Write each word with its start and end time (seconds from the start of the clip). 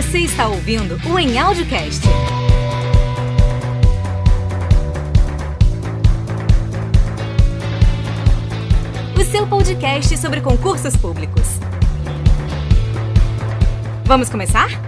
Você 0.00 0.18
está 0.20 0.46
ouvindo 0.46 0.96
o 1.10 1.18
Em 1.18 1.40
Audiocast. 1.40 2.04
O 9.18 9.24
seu 9.24 9.44
podcast 9.48 10.16
sobre 10.16 10.40
concursos 10.40 10.96
públicos. 10.96 11.58
Vamos 14.04 14.28
começar? 14.28 14.87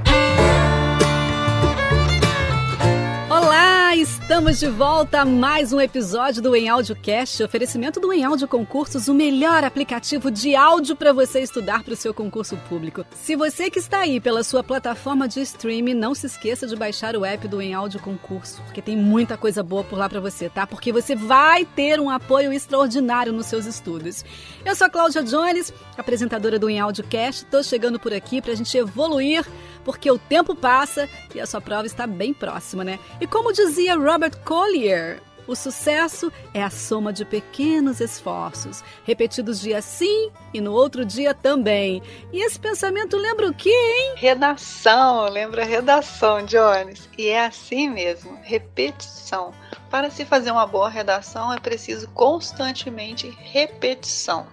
Estamos 3.94 4.60
de 4.60 4.68
volta 4.68 5.22
a 5.22 5.24
mais 5.24 5.72
um 5.72 5.80
episódio 5.80 6.40
do 6.40 6.54
Em 6.54 6.68
Audiocast, 6.68 7.42
oferecimento 7.42 7.98
do 7.98 8.12
Em 8.12 8.22
Audio 8.22 8.46
Concursos, 8.46 9.08
o 9.08 9.14
melhor 9.14 9.64
aplicativo 9.64 10.30
de 10.30 10.54
áudio 10.54 10.94
para 10.94 11.12
você 11.12 11.40
estudar 11.40 11.82
para 11.82 11.94
o 11.94 11.96
seu 11.96 12.14
concurso 12.14 12.56
público. 12.68 13.04
Se 13.12 13.34
você 13.34 13.68
que 13.68 13.80
está 13.80 13.98
aí 13.98 14.20
pela 14.20 14.44
sua 14.44 14.62
plataforma 14.62 15.26
de 15.26 15.40
streaming, 15.40 15.94
não 15.94 16.14
se 16.14 16.26
esqueça 16.26 16.68
de 16.68 16.76
baixar 16.76 17.16
o 17.16 17.24
app 17.24 17.48
do 17.48 17.60
Em 17.60 17.74
Audio 17.74 17.98
Concurso, 17.98 18.62
porque 18.62 18.80
tem 18.80 18.96
muita 18.96 19.36
coisa 19.36 19.60
boa 19.60 19.82
por 19.82 19.98
lá 19.98 20.08
para 20.08 20.20
você, 20.20 20.48
tá? 20.48 20.68
Porque 20.68 20.92
você 20.92 21.16
vai 21.16 21.64
ter 21.64 21.98
um 21.98 22.08
apoio 22.08 22.52
extraordinário 22.52 23.32
nos 23.32 23.46
seus 23.46 23.66
estudos. 23.66 24.24
Eu 24.64 24.76
sou 24.76 24.86
a 24.86 24.90
Cláudia 24.90 25.24
Jones, 25.24 25.74
apresentadora 25.98 26.60
do 26.60 26.70
Em 26.70 26.78
Audiocast, 26.78 27.44
estou 27.44 27.62
chegando 27.64 27.98
por 27.98 28.14
aqui 28.14 28.40
para 28.40 28.52
a 28.52 28.56
gente 28.56 28.78
evoluir 28.78 29.44
porque 29.84 30.10
o 30.10 30.18
tempo 30.18 30.54
passa 30.54 31.08
e 31.34 31.40
a 31.40 31.46
sua 31.46 31.60
prova 31.60 31.86
está 31.86 32.06
bem 32.06 32.32
próxima, 32.32 32.84
né? 32.84 32.98
E 33.20 33.26
como 33.26 33.52
dizia 33.52 33.79
Robert 33.88 34.36
Collier, 34.44 35.20
o 35.46 35.56
sucesso 35.56 36.32
é 36.54 36.62
a 36.62 36.70
soma 36.70 37.12
de 37.12 37.24
pequenos 37.24 38.00
esforços, 38.00 38.84
repetidos 39.04 39.60
dia 39.60 39.82
sim 39.82 40.30
e 40.54 40.60
no 40.60 40.72
outro 40.72 41.04
dia 41.04 41.34
também. 41.34 42.00
E 42.32 42.44
esse 42.44 42.58
pensamento 42.58 43.16
lembra 43.16 43.48
o 43.48 43.54
quê, 43.54 43.68
hein? 43.68 44.14
Redação, 44.16 45.28
lembra 45.28 45.64
redação, 45.64 46.44
Jones. 46.44 47.08
E 47.18 47.28
é 47.28 47.46
assim 47.46 47.90
mesmo, 47.90 48.38
repetição. 48.42 49.52
Para 49.90 50.08
se 50.08 50.24
fazer 50.24 50.52
uma 50.52 50.66
boa 50.66 50.88
redação 50.88 51.52
é 51.52 51.58
preciso 51.58 52.06
constantemente 52.10 53.28
repetição. 53.40 54.46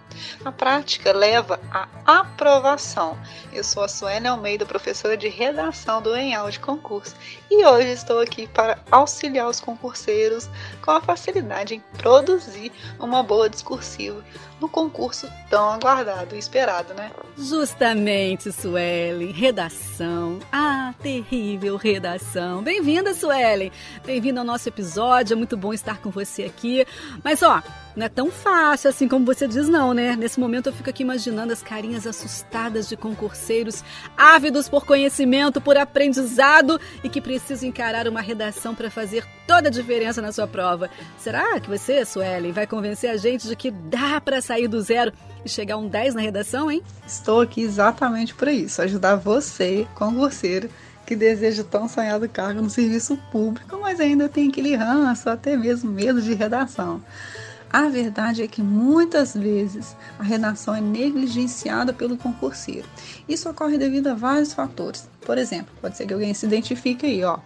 A 0.43 0.51
prática 0.51 1.13
leva 1.13 1.59
à 1.71 1.87
aprovação. 2.05 3.15
Eu 3.53 3.63
sou 3.63 3.83
a 3.83 3.87
Suene 3.87 4.27
Almeida, 4.27 4.65
professora 4.65 5.15
de 5.15 5.27
redação 5.27 6.01
do 6.01 6.15
Enal 6.15 6.49
de 6.49 6.59
Concurso, 6.59 7.15
e 7.51 7.63
hoje 7.63 7.89
estou 7.89 8.19
aqui 8.19 8.47
para 8.47 8.79
auxiliar 8.89 9.47
os 9.47 9.59
concurseiros 9.59 10.49
com 10.81 10.89
a 10.89 11.01
facilidade 11.01 11.75
em 11.75 11.79
produzir 11.99 12.71
uma 12.99 13.21
boa 13.21 13.47
discursiva 13.47 14.23
no 14.59 14.67
concurso 14.67 15.29
tão 15.49 15.69
aguardado 15.69 16.35
e 16.35 16.39
esperado, 16.39 16.93
né? 16.93 17.11
Justamente, 17.37 18.51
Suelen. 18.51 19.31
Redação. 19.31 20.39
Ah, 20.51 20.93
terrível 21.01 21.77
redação. 21.77 22.63
Bem-vinda, 22.63 23.13
Suelen. 23.13 23.71
Bem-vinda 24.05 24.41
ao 24.41 24.45
nosso 24.45 24.67
episódio. 24.67 25.33
É 25.33 25.37
muito 25.37 25.55
bom 25.55 25.73
estar 25.73 25.99
com 25.99 26.09
você 26.09 26.43
aqui. 26.43 26.85
Mas, 27.23 27.43
ó, 27.43 27.61
não 27.97 28.05
é 28.05 28.09
tão 28.09 28.29
fácil 28.29 28.91
assim 28.91 29.07
como 29.07 29.25
você 29.25 29.47
diz, 29.47 29.67
não, 29.67 29.91
né? 29.91 30.15
Nesse 30.15 30.39
momento 30.39 30.67
eu 30.67 30.73
fico 30.73 30.87
aqui 30.87 31.01
imaginando 31.01 31.51
as 31.51 31.63
carinhas 31.63 32.05
assustadas 32.05 32.87
de 32.87 32.95
concurseiros 32.95 33.83
ávidos 34.15 34.69
por 34.69 34.85
conhecimento, 34.85 35.59
por 35.59 35.75
aprendizado 35.75 36.79
e 37.03 37.09
que 37.09 37.19
precisam 37.19 37.67
encarar 37.67 38.07
uma 38.07 38.21
redação 38.21 38.75
para 38.75 38.91
fazer 38.91 39.25
toda 39.47 39.69
a 39.69 39.71
diferença 39.71 40.21
na 40.21 40.31
sua 40.31 40.47
prova. 40.47 40.91
Será 41.17 41.59
que 41.59 41.67
você, 41.67 42.05
Suelen, 42.05 42.51
vai 42.51 42.67
convencer 42.67 43.09
a 43.09 43.17
gente 43.17 43.47
de 43.47 43.55
que 43.55 43.71
dá 43.71 44.21
para 44.21 44.41
sair 44.41 44.67
do 44.67 44.79
zero 44.79 45.11
e 45.43 45.49
chegar 45.49 45.73
a 45.73 45.79
um 45.79 45.87
10 45.87 46.13
na 46.13 46.21
redação, 46.21 46.69
hein? 46.69 46.83
Estou 47.05 47.41
aqui 47.41 47.61
exatamente 47.61 48.35
para 48.35 48.51
isso, 48.51 48.79
ajudar 48.79 49.15
você, 49.15 49.87
concurseiro, 49.95 50.69
que 51.03 51.15
deseja 51.15 51.63
tão 51.63 51.87
sonhado 51.87 52.29
cargo 52.29 52.61
no 52.61 52.69
serviço 52.69 53.17
público, 53.31 53.79
mas 53.81 53.99
ainda 53.99 54.29
tem 54.29 54.49
aquele 54.49 54.75
ranço, 54.75 55.29
até 55.29 55.57
mesmo 55.57 55.89
medo 55.89 56.21
de 56.21 56.35
redação. 56.35 57.01
A 57.71 57.89
verdade 57.89 58.41
é 58.41 58.47
que 58.47 58.61
muitas 58.61 59.35
vezes 59.35 59.95
a 60.17 60.23
redação 60.23 60.73
é 60.73 60.81
negligenciada 60.81 61.91
pelo 61.93 62.17
concurseiro. 62.17 62.87
Isso 63.27 63.49
ocorre 63.49 63.77
devido 63.77 64.07
a 64.07 64.13
vários 64.13 64.53
fatores. 64.53 65.09
Por 65.25 65.37
exemplo, 65.37 65.73
pode 65.81 65.97
ser 65.97 66.05
que 66.05 66.13
alguém 66.13 66.33
se 66.33 66.45
identifique 66.45 67.05
aí, 67.05 67.23
ó. 67.23 67.39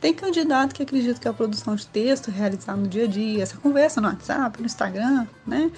Tem 0.00 0.12
candidato 0.12 0.74
que 0.74 0.82
acredita 0.82 1.18
que 1.18 1.28
a 1.28 1.32
produção 1.32 1.74
de 1.74 1.86
texto 1.86 2.30
realizada 2.30 2.78
no 2.78 2.86
dia 2.86 3.04
a 3.04 3.06
dia, 3.06 3.42
essa 3.42 3.56
conversa 3.56 4.00
no 4.00 4.08
WhatsApp, 4.08 4.60
no 4.60 4.66
Instagram, 4.66 5.26
né, 5.46 5.70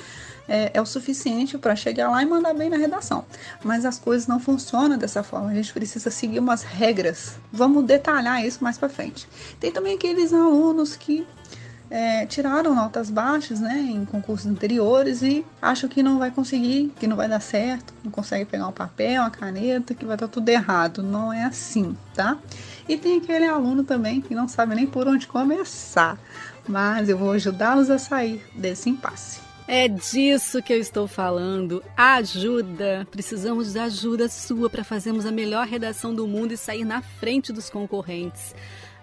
é, 0.49 0.73
é 0.75 0.81
o 0.81 0.87
suficiente 0.87 1.57
para 1.57 1.77
chegar 1.77 2.11
lá 2.11 2.23
e 2.23 2.27
mandar 2.27 2.55
bem 2.55 2.69
na 2.69 2.77
redação. 2.77 3.25
Mas 3.63 3.85
as 3.85 3.99
coisas 3.99 4.27
não 4.27 4.41
funcionam 4.41 4.99
dessa 4.99 5.23
forma. 5.23 5.51
A 5.51 5.55
gente 5.55 5.73
precisa 5.73 6.11
seguir 6.11 6.39
umas 6.39 6.63
regras. 6.63 7.37
Vamos 7.53 7.85
detalhar 7.85 8.45
isso 8.45 8.63
mais 8.63 8.77
para 8.77 8.89
frente. 8.89 9.29
Tem 9.61 9.71
também 9.71 9.95
aqueles 9.95 10.33
alunos 10.33 10.97
que 10.97 11.27
é, 11.91 12.27
tiraram 12.27 12.75
notas 12.75 13.11
baixas 13.11 13.61
né, 13.61 13.79
em 13.79 14.05
concursos 14.05 14.47
anteriores 14.47 15.23
e 15.23 15.45
acham 15.61 15.89
que 15.89 16.03
não 16.03 16.19
vai 16.19 16.31
conseguir, 16.31 16.93
que 16.99 17.07
não 17.07 17.17
vai 17.17 17.29
dar 17.29 17.41
certo, 17.41 17.95
não 18.03 18.11
consegue 18.11 18.45
pegar 18.45 18.69
um 18.69 18.73
papel, 18.73 19.23
uma 19.23 19.31
caneta, 19.31 19.95
que 19.95 20.05
vai 20.05 20.17
estar 20.17 20.29
tudo 20.29 20.49
errado. 20.49 21.03
Não 21.03 21.33
é 21.33 21.45
assim, 21.45 21.97
tá? 22.15 22.39
E 22.89 22.97
tem 22.97 23.19
aquele 23.19 23.47
aluno 23.47 23.85
também 23.85 24.21
que 24.21 24.35
não 24.35 24.49
sabe 24.49 24.75
nem 24.75 24.87
por 24.87 25.07
onde 25.07 25.27
começar, 25.27 26.19
mas 26.67 27.09
eu 27.09 27.19
vou 27.19 27.33
ajudá-los 27.33 27.91
a 27.91 27.99
sair 27.99 28.45
desse 28.55 28.91
impasse. 28.91 29.45
É 29.67 29.89
disso 29.89 30.63
que 30.63 30.75
eu 30.75 30.79
estou 30.79 31.09
falando. 31.09 31.83
Ajuda! 31.97 33.09
Precisamos 33.11 33.73
de 33.73 33.79
ajuda 33.79 34.29
sua 34.29 34.69
para 34.69 34.85
fazermos 34.85 35.25
a 35.25 35.33
melhor 35.33 35.67
redação 35.67 36.15
do 36.15 36.27
mundo 36.27 36.53
e 36.53 36.57
sair 36.57 36.85
na 36.85 37.01
frente 37.01 37.51
dos 37.51 37.71
concorrentes. 37.71 38.55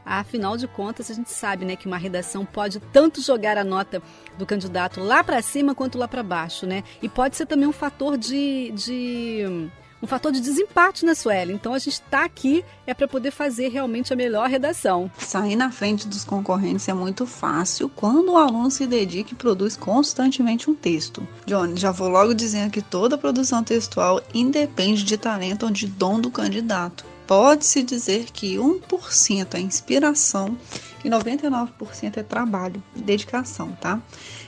Afinal 0.05 0.57
de 0.57 0.67
contas, 0.67 1.11
a 1.11 1.13
gente 1.13 1.31
sabe 1.31 1.65
né, 1.65 1.75
que 1.75 1.87
uma 1.87 1.97
redação 1.97 2.45
pode 2.45 2.79
tanto 2.91 3.21
jogar 3.21 3.57
a 3.57 3.63
nota 3.63 4.01
do 4.37 4.45
candidato 4.45 4.99
lá 4.99 5.23
para 5.23 5.41
cima 5.41 5.75
quanto 5.75 5.97
lá 5.97 6.07
para 6.07 6.23
baixo, 6.23 6.65
né? 6.65 6.83
E 7.01 7.09
pode 7.09 7.35
ser 7.35 7.45
também 7.45 7.67
um 7.67 7.73
fator 7.73 8.17
de, 8.17 8.71
de 8.71 9.69
um 10.01 10.07
fator 10.07 10.31
de 10.31 10.41
desempate 10.41 11.05
na 11.05 11.13
Sueli. 11.13 11.53
Então 11.53 11.73
a 11.73 11.79
gente 11.79 11.93
está 11.93 12.25
aqui 12.25 12.65
é 12.87 12.93
para 12.93 13.07
poder 13.07 13.31
fazer 13.31 13.69
realmente 13.69 14.11
a 14.11 14.15
melhor 14.15 14.49
redação. 14.49 15.11
Sair 15.17 15.55
na 15.55 15.71
frente 15.71 16.07
dos 16.07 16.23
concorrentes 16.23 16.87
é 16.87 16.93
muito 16.93 17.25
fácil 17.25 17.89
quando 17.89 18.31
o 18.31 18.37
aluno 18.37 18.71
se 18.71 18.87
dedica 18.87 19.33
e 19.33 19.35
produz 19.35 19.77
constantemente 19.77 20.69
um 20.69 20.75
texto. 20.75 21.25
Johnny, 21.45 21.79
já 21.79 21.91
vou 21.91 22.09
logo 22.09 22.33
dizendo 22.33 22.71
que 22.71 22.81
toda 22.81 23.17
produção 23.17 23.63
textual 23.63 24.21
independe 24.33 25.03
de 25.03 25.17
talento 25.17 25.63
ou 25.63 25.71
de 25.71 25.87
dom 25.87 26.19
do 26.19 26.31
candidato 26.31 27.10
pode-se 27.31 27.81
dizer 27.81 28.25
que 28.25 28.57
1% 28.57 29.53
é 29.53 29.59
inspiração 29.61 30.57
e 31.01 31.09
99% 31.09 32.17
é 32.17 32.23
trabalho 32.23 32.83
dedicação, 32.93 33.71
tá? 33.79 34.01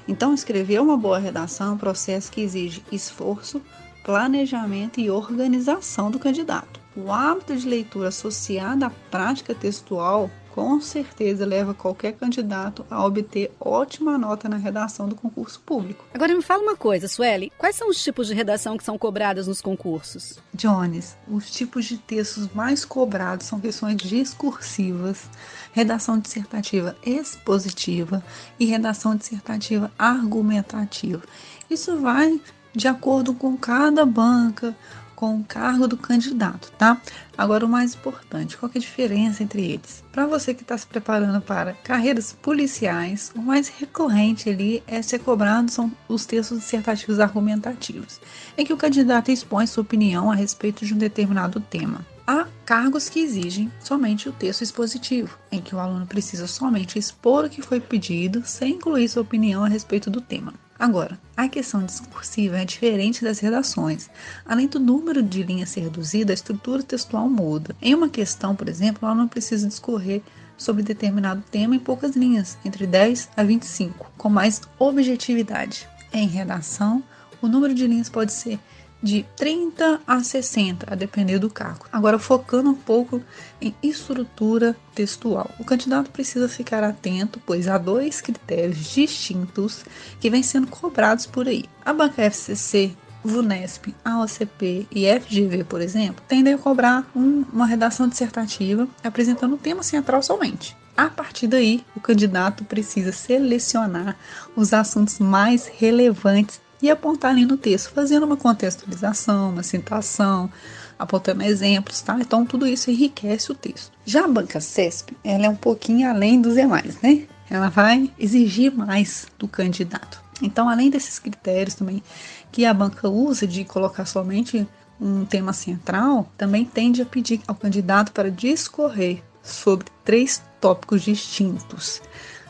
Então, 0.05 0.33
escrever 0.33 0.81
uma 0.81 0.97
boa 0.97 1.17
redação 1.17 1.67
é 1.67 1.71
um 1.75 1.77
processo 1.77 2.29
que 2.29 2.41
exige 2.41 2.83
esforço, 2.91 3.61
planejamento 4.03 4.99
e 4.99 5.09
organização 5.09 6.11
do 6.11 6.19
candidato. 6.19 6.81
O 6.93 7.09
hábito 7.09 7.55
de 7.55 7.65
leitura 7.65 8.09
associado 8.09 8.83
à 8.83 8.89
prática 9.09 9.55
textual 9.55 10.29
com 10.53 10.79
certeza 10.79 11.45
leva 11.45 11.73
qualquer 11.73 12.13
candidato 12.13 12.85
a 12.89 13.03
obter 13.03 13.51
ótima 13.59 14.19
nota 14.19 14.47
na 14.47 14.55
redação 14.55 15.09
do 15.09 15.15
concurso 15.15 15.59
público. 15.61 16.05
Agora 16.13 16.35
me 16.35 16.43
fala 16.43 16.61
uma 16.61 16.75
coisa, 16.75 17.07
Sueli, 17.07 17.51
quais 17.57 17.75
são 17.75 17.89
os 17.89 18.01
tipos 18.01 18.27
de 18.27 18.35
redação 18.35 18.77
que 18.77 18.83
são 18.83 18.95
cobradas 18.95 19.47
nos 19.47 19.61
concursos? 19.61 20.37
Jones, 20.53 21.17
os 21.27 21.49
tipos 21.49 21.85
de 21.85 21.97
textos 21.97 22.47
mais 22.53 22.85
cobrados 22.85 23.47
são 23.47 23.59
questões 23.59 23.97
discursivas, 23.97 25.27
redação 25.71 26.19
dissertativa 26.19 26.95
expositiva 27.03 28.23
e 28.59 28.65
redação 28.65 29.15
dissertativa 29.15 29.91
argumentativa. 29.97 31.23
Isso 31.67 31.97
vai 31.97 32.39
de 32.75 32.87
acordo 32.87 33.33
com 33.33 33.57
cada 33.57 34.05
banca, 34.05 34.75
com 35.15 35.37
o 35.37 35.43
cargo 35.43 35.87
do 35.87 35.97
candidato, 35.97 36.71
tá? 36.77 37.01
Agora, 37.37 37.65
o 37.65 37.69
mais 37.69 37.95
importante, 37.95 38.57
qual 38.57 38.71
é 38.73 38.77
a 38.77 38.81
diferença 38.81 39.41
entre 39.41 39.63
eles? 39.63 40.03
Para 40.11 40.27
você 40.27 40.53
que 40.53 40.61
está 40.61 40.77
se 40.77 40.85
preparando 40.85 41.41
para 41.41 41.73
carreiras 41.73 42.33
policiais, 42.33 43.31
o 43.35 43.41
mais 43.41 43.67
recorrente 43.67 44.49
ali 44.49 44.83
é 44.85 45.01
ser 45.01 45.19
cobrado 45.19 45.71
são 45.71 45.91
os 46.07 46.25
textos 46.25 46.59
dissertativos 46.59 47.19
argumentativos, 47.19 48.19
em 48.57 48.65
que 48.65 48.73
o 48.73 48.77
candidato 48.77 49.31
expõe 49.31 49.65
sua 49.65 49.81
opinião 49.83 50.31
a 50.31 50.35
respeito 50.35 50.85
de 50.85 50.93
um 50.93 50.97
determinado 50.97 51.59
tema. 51.59 52.05
Há 52.25 52.47
cargos 52.65 53.09
que 53.09 53.19
exigem 53.19 53.69
somente 53.81 54.29
o 54.29 54.31
texto 54.31 54.61
expositivo, 54.61 55.37
em 55.51 55.59
que 55.59 55.75
o 55.75 55.79
aluno 55.79 56.05
precisa 56.05 56.47
somente 56.47 56.97
expor 56.97 57.45
o 57.45 57.49
que 57.49 57.61
foi 57.61 57.81
pedido, 57.81 58.43
sem 58.45 58.75
incluir 58.75 59.09
sua 59.09 59.23
opinião 59.23 59.65
a 59.65 59.67
respeito 59.67 60.09
do 60.09 60.21
tema. 60.21 60.53
Agora, 60.77 61.19
a 61.37 61.47
questão 61.47 61.85
discursiva 61.85 62.57
é 62.57 62.65
diferente 62.65 63.23
das 63.23 63.39
redações. 63.39 64.09
Além 64.45 64.67
do 64.67 64.79
número 64.79 65.21
de 65.21 65.43
linhas 65.43 65.69
ser 65.69 65.81
reduzido, 65.81 66.31
a 66.31 66.33
estrutura 66.33 66.83
textual 66.83 67.29
muda. 67.29 67.75
Em 67.81 67.93
uma 67.93 68.09
questão, 68.09 68.55
por 68.55 68.67
exemplo, 68.67 69.07
o 69.07 69.11
aluno 69.11 69.29
precisa 69.29 69.67
discorrer 69.67 70.21
sobre 70.57 70.83
determinado 70.83 71.43
tema 71.51 71.75
em 71.75 71.79
poucas 71.79 72.15
linhas, 72.15 72.57
entre 72.65 72.87
10 72.87 73.29
a 73.35 73.43
25, 73.43 74.11
com 74.17 74.29
mais 74.29 74.61
objetividade. 74.79 75.87
Em 76.11 76.27
redação, 76.27 77.03
o 77.41 77.47
número 77.47 77.73
de 77.73 77.85
linhas 77.87 78.09
pode 78.09 78.33
ser 78.33 78.59
de 79.03 79.25
30 79.35 79.99
a 80.07 80.23
60, 80.23 80.87
a 80.89 80.95
depender 80.95 81.37
do 81.37 81.49
cargo. 81.49 81.85
Agora, 81.91 82.17
focando 82.17 82.69
um 82.69 82.75
pouco 82.75 83.21
em 83.61 83.75
estrutura 83.83 84.75
textual. 84.95 85.51
O 85.59 85.65
candidato 85.65 86.09
precisa 86.09 86.47
ficar 86.47 86.83
atento, 86.83 87.41
pois 87.45 87.67
há 87.67 87.77
dois 87.77 88.21
critérios 88.21 88.93
distintos 88.93 89.83
que 90.21 90.29
vêm 90.29 90.41
sendo 90.41 90.67
cobrados 90.67 91.25
por 91.25 91.49
aí. 91.49 91.65
A 91.83 91.91
banca 91.91 92.21
FCC 92.21 92.95
VUNESP, 93.23 93.93
AOCP 94.03 94.87
e 94.91 95.19
FGV, 95.19 95.63
por 95.65 95.81
exemplo, 95.81 96.23
tendem 96.27 96.53
a 96.53 96.57
cobrar 96.57 97.09
um, 97.15 97.43
uma 97.51 97.65
redação 97.65 98.07
dissertativa 98.07 98.87
apresentando 99.03 99.55
o 99.55 99.57
tema 99.57 99.83
central 99.83 100.23
somente. 100.23 100.75
A 100.95 101.09
partir 101.09 101.47
daí, 101.47 101.83
o 101.95 101.99
candidato 101.99 102.63
precisa 102.63 103.11
selecionar 103.11 104.15
os 104.55 104.73
assuntos 104.73 105.17
mais 105.19 105.67
relevantes 105.67 106.61
e 106.83 106.91
apontar 106.91 107.31
ali 107.31 107.45
no 107.45 107.55
texto, 107.55 107.91
fazendo 107.91 108.25
uma 108.25 108.35
contextualização, 108.35 109.51
uma 109.51 109.63
citação, 109.63 110.51
apontando 110.99 111.41
exemplos, 111.41 112.01
tá? 112.01 112.17
Então 112.19 112.45
tudo 112.45 112.67
isso 112.67 112.91
enriquece 112.91 113.53
o 113.53 113.55
texto. 113.55 113.93
Já 114.05 114.25
a 114.25 114.27
banca 114.27 114.59
CESP, 114.59 115.15
ela 115.23 115.45
é 115.45 115.49
um 115.49 115.55
pouquinho 115.55 116.09
além 116.09 116.41
dos 116.41 116.55
demais, 116.55 116.99
né? 117.01 117.25
Ela 117.49 117.69
vai 117.69 118.11
exigir 118.19 118.75
mais 118.75 119.27
do 119.39 119.47
candidato. 119.47 120.21
Então, 120.41 120.67
além 120.67 120.89
desses 120.89 121.19
critérios 121.19 121.75
também 121.75 122.03
que 122.51 122.65
a 122.65 122.73
banca 122.73 123.07
usa 123.07 123.47
de 123.47 123.63
colocar 123.63 124.05
somente 124.05 124.67
um 124.99 125.23
tema 125.23 125.53
central, 125.53 126.29
também 126.37 126.65
tende 126.65 127.01
a 127.01 127.05
pedir 127.05 127.39
ao 127.47 127.55
candidato 127.55 128.11
para 128.11 128.29
discorrer 128.29 129.23
sobre 129.41 129.87
três 130.03 130.43
tópicos 130.59 131.01
distintos 131.01 132.01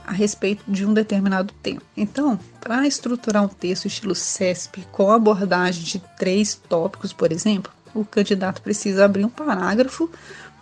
a 0.05 0.11
respeito 0.11 0.63
de 0.67 0.85
um 0.85 0.93
determinado 0.93 1.53
tema. 1.61 1.81
Então, 1.95 2.39
para 2.59 2.87
estruturar 2.87 3.43
um 3.43 3.47
texto 3.47 3.85
estilo 3.85 4.15
CESP 4.15 4.85
com 4.91 5.11
abordagem 5.11 5.83
de 5.83 5.99
três 6.17 6.55
tópicos, 6.55 7.13
por 7.13 7.31
exemplo, 7.31 7.71
o 7.93 8.03
candidato 8.03 8.61
precisa 8.61 9.05
abrir 9.05 9.25
um 9.25 9.29
parágrafo 9.29 10.09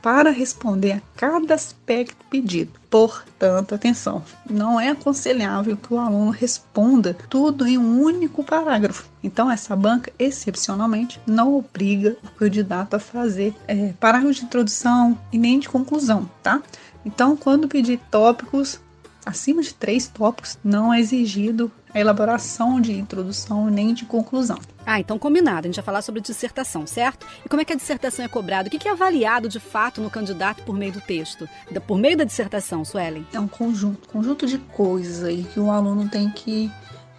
para 0.01 0.31
responder 0.31 0.93
a 0.93 1.01
cada 1.15 1.53
aspecto 1.53 2.25
pedido. 2.29 2.71
Portanto, 2.89 3.75
atenção, 3.75 4.23
não 4.49 4.79
é 4.79 4.89
aconselhável 4.89 5.77
que 5.77 5.93
o 5.93 5.99
aluno 5.99 6.31
responda 6.31 7.15
tudo 7.29 7.67
em 7.67 7.77
um 7.77 8.01
único 8.01 8.43
parágrafo. 8.43 9.07
Então, 9.23 9.49
essa 9.49 9.75
banca, 9.75 10.11
excepcionalmente, 10.17 11.21
não 11.25 11.55
obriga 11.55 12.17
o 12.23 12.29
candidato 12.31 12.95
a 12.95 12.99
fazer 12.99 13.53
é, 13.67 13.93
parágrafo 13.99 14.33
de 14.33 14.45
introdução 14.45 15.17
e 15.31 15.37
nem 15.37 15.59
de 15.59 15.69
conclusão, 15.69 16.29
tá? 16.41 16.61
Então, 17.05 17.37
quando 17.37 17.67
pedir 17.67 17.99
tópicos, 18.09 18.79
acima 19.25 19.61
de 19.61 19.73
três 19.73 20.07
tópicos, 20.07 20.57
não 20.63 20.93
é 20.93 20.99
exigido 20.99 21.71
a 21.93 21.99
elaboração 21.99 22.79
de 22.79 22.93
introdução 22.93 23.69
nem 23.69 23.93
de 23.93 24.05
conclusão. 24.05 24.57
Ah, 24.85 24.99
então 24.99 25.19
combinado. 25.19 25.59
A 25.59 25.69
gente 25.69 25.75
vai 25.75 25.85
falar 25.85 26.01
sobre 26.01 26.21
dissertação, 26.21 26.87
certo? 26.87 27.27
E 27.45 27.49
como 27.49 27.61
é 27.61 27.65
que 27.65 27.73
a 27.73 27.75
dissertação 27.75 28.25
é 28.25 28.27
cobrada? 28.27 28.67
O 28.67 28.71
que 28.71 28.87
é 28.87 28.91
avaliado 28.91 29.47
de 29.47 29.59
fato 29.59 30.01
no 30.01 30.09
candidato 30.09 30.63
por 30.63 30.75
meio 30.75 30.93
do 30.93 31.01
texto? 31.01 31.47
Por 31.85 31.97
meio 31.97 32.17
da 32.17 32.23
dissertação, 32.23 32.83
Suelen? 32.83 33.25
É 33.33 33.39
um 33.39 33.47
conjunto, 33.47 34.07
conjunto 34.07 34.47
de 34.47 34.57
coisas 34.57 35.23
aí 35.23 35.43
que 35.43 35.59
o 35.59 35.69
aluno 35.69 36.07
tem 36.07 36.29
que 36.29 36.71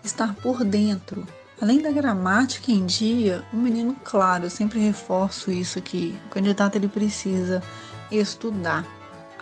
estar 0.02 0.34
por 0.36 0.64
dentro. 0.64 1.26
Além 1.60 1.80
da 1.80 1.92
gramática 1.92 2.72
em 2.72 2.84
dia, 2.84 3.44
o 3.52 3.56
menino, 3.56 3.94
claro, 4.02 4.46
eu 4.46 4.50
sempre 4.50 4.80
reforço 4.80 5.52
isso 5.52 5.78
aqui. 5.78 6.18
O 6.26 6.30
candidato 6.30 6.74
ele 6.74 6.88
precisa 6.88 7.62
estudar 8.10 8.84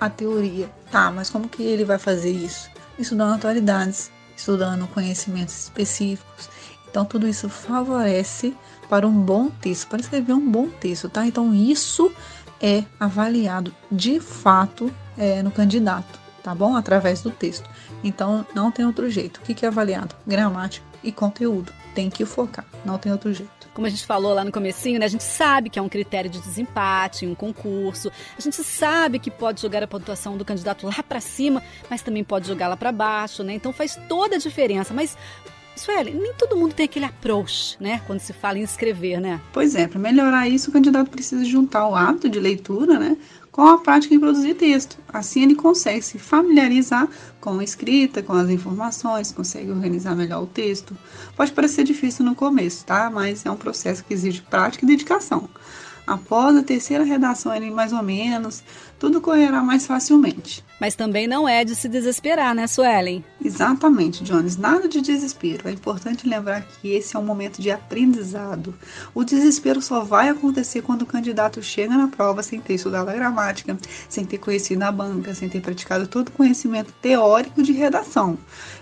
a 0.00 0.08
teoria. 0.08 0.70
Tá, 0.91 1.11
mas 1.11 1.29
como 1.29 1.49
que 1.49 1.62
ele 1.62 1.85
vai 1.85 1.99
fazer 1.99 2.31
isso? 2.31 2.70
Estudando 2.99 3.35
atualidades, 3.35 4.11
estudando 4.37 4.88
conhecimentos 4.88 5.56
específicos. 5.64 6.49
Então, 6.88 7.05
tudo 7.05 7.29
isso 7.29 7.49
favorece 7.49 8.56
para 8.88 9.06
um 9.06 9.12
bom 9.12 9.49
texto, 9.49 9.88
para 9.88 10.00
escrever 10.00 10.32
um 10.32 10.50
bom 10.50 10.69
texto, 10.69 11.08
tá? 11.08 11.25
Então, 11.26 11.55
isso 11.55 12.11
é 12.61 12.85
avaliado 12.99 13.73
de 13.91 14.19
fato 14.19 14.93
é, 15.17 15.43
no 15.43 15.50
candidato, 15.50 16.19
tá 16.43 16.55
bom? 16.55 16.75
Através 16.75 17.23
do 17.23 17.31
texto. 17.31 17.69
Então, 18.03 18.44
não 18.55 18.73
tem 18.73 18.85
outro 18.85 19.08
jeito. 19.08 19.38
O 19.38 19.43
que 19.43 19.64
é 19.64 19.69
avaliado? 19.69 20.17
Gramática 20.26 20.85
e 21.03 21.12
conteúdo. 21.12 21.73
Tem 21.94 22.08
que 22.08 22.25
focar, 22.25 22.64
não 22.84 22.98
tem 22.98 23.10
outro 23.12 23.32
jeito 23.32 23.60
como 23.72 23.87
a 23.87 23.90
gente 23.90 24.04
falou 24.04 24.34
lá 24.34 24.44
no 24.44 24.52
comecinho, 24.52 24.98
né? 24.98 25.06
A 25.06 25.08
gente 25.08 25.25
sabe 25.25 25.70
que 25.70 25.78
é 25.78 25.82
um 25.82 25.88
critério 25.88 26.28
de 26.28 26.40
desempate, 26.40 27.26
um 27.26 27.34
concurso. 27.34 28.10
A 28.37 28.40
gente 28.40 28.62
sabe 28.62 29.19
que 29.19 29.31
pode 29.31 29.62
jogar 29.62 29.82
a 29.82 29.87
pontuação 29.87 30.37
do 30.37 30.44
candidato 30.44 30.87
lá 30.87 31.02
para 31.02 31.20
cima, 31.20 31.62
mas 31.88 32.02
também 32.02 32.25
pode 32.25 32.48
jogar 32.48 32.69
lá 32.69 32.76
para 32.76 32.92
baixo, 32.92 33.42
né? 33.42 33.54
Então 33.54 33.72
faz 33.72 33.98
toda 34.08 34.37
a 34.37 34.38
diferença. 34.38 34.92
Mas 34.92 35.16
Sueli, 35.76 36.12
nem 36.12 36.34
todo 36.34 36.56
mundo 36.56 36.75
tem 36.75 36.84
aquele 36.84 37.06
approach, 37.06 37.76
né? 37.81 38.02
Quando 38.06 38.20
se 38.20 38.32
fala 38.32 38.58
em 38.58 38.62
escrever, 38.62 39.19
né? 39.19 39.40
Pois 39.52 39.75
é, 39.75 39.88
para 39.88 39.98
melhorar 39.98 40.46
isso, 40.46 40.69
o 40.69 40.72
candidato 40.72 41.10
precisa 41.10 41.43
juntar 41.44 41.88
o 41.88 41.94
hábito 41.94 42.28
de 42.28 42.38
leitura, 42.38 42.98
né? 42.98 43.16
Com 43.60 43.66
a 43.66 43.76
prática 43.76 44.14
de 44.14 44.18
produzir 44.18 44.54
texto. 44.54 44.96
Assim 45.06 45.42
ele 45.42 45.54
consegue 45.54 46.00
se 46.00 46.18
familiarizar 46.18 47.06
com 47.38 47.58
a 47.58 47.62
escrita, 47.62 48.22
com 48.22 48.32
as 48.32 48.48
informações, 48.48 49.32
consegue 49.32 49.70
organizar 49.70 50.16
melhor 50.16 50.44
o 50.44 50.46
texto. 50.46 50.96
Pode 51.36 51.52
parecer 51.52 51.84
difícil 51.84 52.24
no 52.24 52.34
começo, 52.34 52.86
tá? 52.86 53.10
Mas 53.10 53.44
é 53.44 53.50
um 53.50 53.58
processo 53.58 54.02
que 54.02 54.14
exige 54.14 54.40
prática 54.40 54.86
e 54.86 54.88
dedicação. 54.88 55.46
Após 56.10 56.56
a 56.56 56.62
terceira 56.64 57.04
redação, 57.04 57.52
ali 57.52 57.70
mais 57.70 57.92
ou 57.92 58.02
menos, 58.02 58.64
tudo 58.98 59.20
correrá 59.20 59.62
mais 59.62 59.86
facilmente. 59.86 60.64
Mas 60.80 60.96
também 60.96 61.28
não 61.28 61.48
é 61.48 61.64
de 61.64 61.76
se 61.76 61.88
desesperar, 61.88 62.52
né, 62.52 62.66
Suelen? 62.66 63.24
Exatamente, 63.44 64.24
Jones. 64.24 64.56
Nada 64.56 64.88
de 64.88 65.00
desespero. 65.00 65.68
É 65.68 65.70
importante 65.70 66.28
lembrar 66.28 66.62
que 66.62 66.88
esse 66.88 67.14
é 67.14 67.18
um 67.18 67.24
momento 67.24 67.62
de 67.62 67.70
aprendizado. 67.70 68.74
O 69.14 69.22
desespero 69.22 69.80
só 69.80 70.02
vai 70.02 70.28
acontecer 70.28 70.82
quando 70.82 71.02
o 71.02 71.06
candidato 71.06 71.62
chega 71.62 71.96
na 71.96 72.08
prova 72.08 72.42
sem 72.42 72.60
ter 72.60 72.74
estudado 72.74 73.08
a 73.08 73.14
gramática, 73.14 73.78
sem 74.08 74.24
ter 74.24 74.38
conhecido 74.38 74.82
a 74.82 74.90
banca, 74.90 75.32
sem 75.32 75.48
ter 75.48 75.60
praticado 75.60 76.08
todo 76.08 76.30
o 76.30 76.32
conhecimento 76.32 76.92
teórico 77.00 77.62
de 77.62 77.70
redação. 77.70 78.36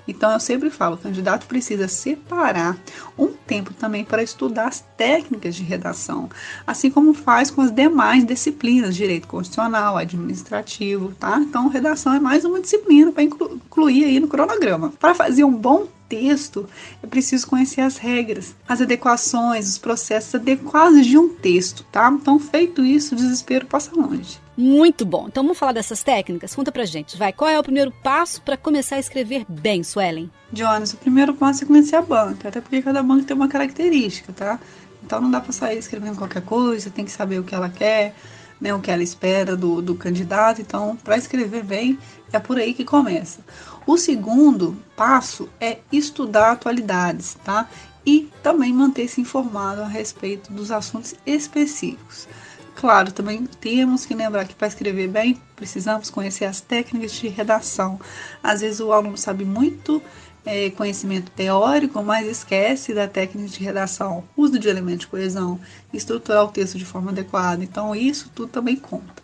Então 0.08 0.32
eu 0.32 0.40
sempre 0.40 0.70
falo, 0.70 0.94
o 0.94 0.99
candidato 0.99 1.46
precisa 1.46 1.87
separar 1.87 2.78
um 3.16 3.28
tempo 3.28 3.75
também 3.75 4.05
para 4.05 4.22
estudar 4.22 4.69
as 4.69 4.81
técnicas 4.96 5.55
de 5.55 5.62
redação, 5.62 6.31
assim 6.66 6.90
como 6.90 7.12
faz 7.12 7.50
com 7.50 7.60
as 7.60 7.70
demais 7.70 8.25
disciplinas, 8.25 8.96
direito 8.96 9.28
constitucional, 9.28 9.99
administrativo, 9.99 11.12
tá? 11.20 11.38
Então 11.38 11.69
redação 11.69 12.14
é 12.14 12.19
mais 12.19 12.44
uma 12.44 12.60
disciplina 12.60 13.12
para 13.12 13.22
incluir 13.22 14.05
aí 14.05 14.19
no 14.19 14.28
cronograma. 14.28 14.93
Para 14.99 15.14
fazer 15.14 15.44
um 15.44 15.55
bom 15.55 15.87
texto, 16.08 16.68
é 17.02 17.06
preciso 17.06 17.47
conhecer 17.47 17.80
as 17.80 17.97
regras, 17.97 18.54
as 18.66 18.80
adequações, 18.80 19.68
os 19.68 19.78
processos 19.78 20.35
adequados 20.35 21.06
de 21.06 21.18
um 21.18 21.28
texto, 21.28 21.85
tá? 21.92 22.11
Então, 22.11 22.38
feito 22.38 22.85
isso, 22.85 23.14
o 23.14 23.16
desespero 23.16 23.66
passa 23.66 23.94
longe. 23.94 24.40
Muito 24.56 25.06
bom. 25.06 25.26
Então 25.28 25.44
vamos 25.44 25.56
falar 25.56 25.71
dessas 25.71 26.02
técnicas? 26.02 26.52
Conta 26.52 26.73
pra 26.73 26.85
gente. 26.85 27.16
Vai, 27.16 27.33
qual 27.33 27.49
é 27.49 27.56
o 27.56 27.62
primeiro 27.62 27.92
passo 28.02 28.42
para 28.42 28.56
começar 28.56 28.97
a 28.97 28.99
escrever 28.99 29.47
bem, 29.49 29.85
Suelen? 29.85 30.28
Jonas, 30.52 30.92
o 30.92 30.97
primeiro 30.97 31.33
passo 31.33 31.62
é 31.62 31.66
conhecer 31.66 31.94
a 31.94 32.02
banca, 32.02 32.49
até 32.49 32.61
porque 32.61 32.83
cada 32.83 33.00
banca 33.00 33.25
tem 33.25 33.37
uma 33.37 33.47
característica, 33.47 34.33
tá? 34.33 34.59
Então 35.00 35.21
não 35.21 35.30
dá 35.30 35.40
para 35.40 35.52
sair 35.52 35.78
escrevendo 35.78 36.16
qualquer 36.16 36.42
coisa, 36.42 36.90
tem 36.90 37.04
que 37.04 37.12
saber 37.12 37.38
o 37.38 37.44
que 37.44 37.54
ela 37.54 37.68
quer, 37.68 38.16
né, 38.61 38.75
o 38.75 38.80
que 38.80 38.90
ela 38.90 39.02
espera 39.02 39.56
do, 39.56 39.80
do 39.80 39.94
candidato. 39.94 40.61
Então, 40.61 40.97
para 40.97 41.16
escrever 41.16 41.62
bem, 41.62 41.97
é 42.33 42.40
por 42.40 42.59
aí 42.59 42.75
que 42.75 42.85
começa. 42.85 43.40
O 43.88 43.97
segundo 43.97 44.76
passo 44.95 45.49
é 45.59 45.78
estudar 45.90 46.52
atualidades, 46.52 47.38
tá? 47.42 47.66
E 48.04 48.30
também 48.42 48.71
manter-se 48.71 49.18
informado 49.18 49.80
a 49.80 49.88
respeito 49.88 50.52
dos 50.52 50.71
assuntos 50.71 51.14
específicos. 51.25 52.28
Claro, 52.76 53.11
também 53.12 53.47
temos 53.47 54.04
que 54.04 54.12
lembrar 54.12 54.47
que 54.47 54.54
para 54.54 54.68
escrever 54.68 55.09
bem, 55.09 55.40
precisamos 55.57 56.11
conhecer 56.11 56.45
as 56.45 56.61
técnicas 56.61 57.12
de 57.12 57.28
redação. 57.28 57.99
Às 58.42 58.61
vezes 58.61 58.78
o 58.80 58.92
aluno 58.92 59.16
sabe 59.16 59.47
muito 59.47 60.02
é, 60.45 60.68
conhecimento 60.68 61.30
teórico, 61.30 62.02
mas 62.02 62.26
esquece 62.26 62.92
da 62.92 63.09
técnica 63.09 63.49
de 63.49 63.64
redação, 63.64 64.23
uso 64.37 64.59
de 64.59 64.68
elementos 64.68 65.00
de 65.00 65.07
coesão, 65.07 65.59
estruturar 65.95 66.45
o 66.45 66.49
texto 66.49 66.76
de 66.76 66.85
forma 66.85 67.11
adequada. 67.11 67.64
Então, 67.64 67.97
isso 67.97 68.30
tudo 68.35 68.50
também 68.52 68.76
conta. 68.76 69.23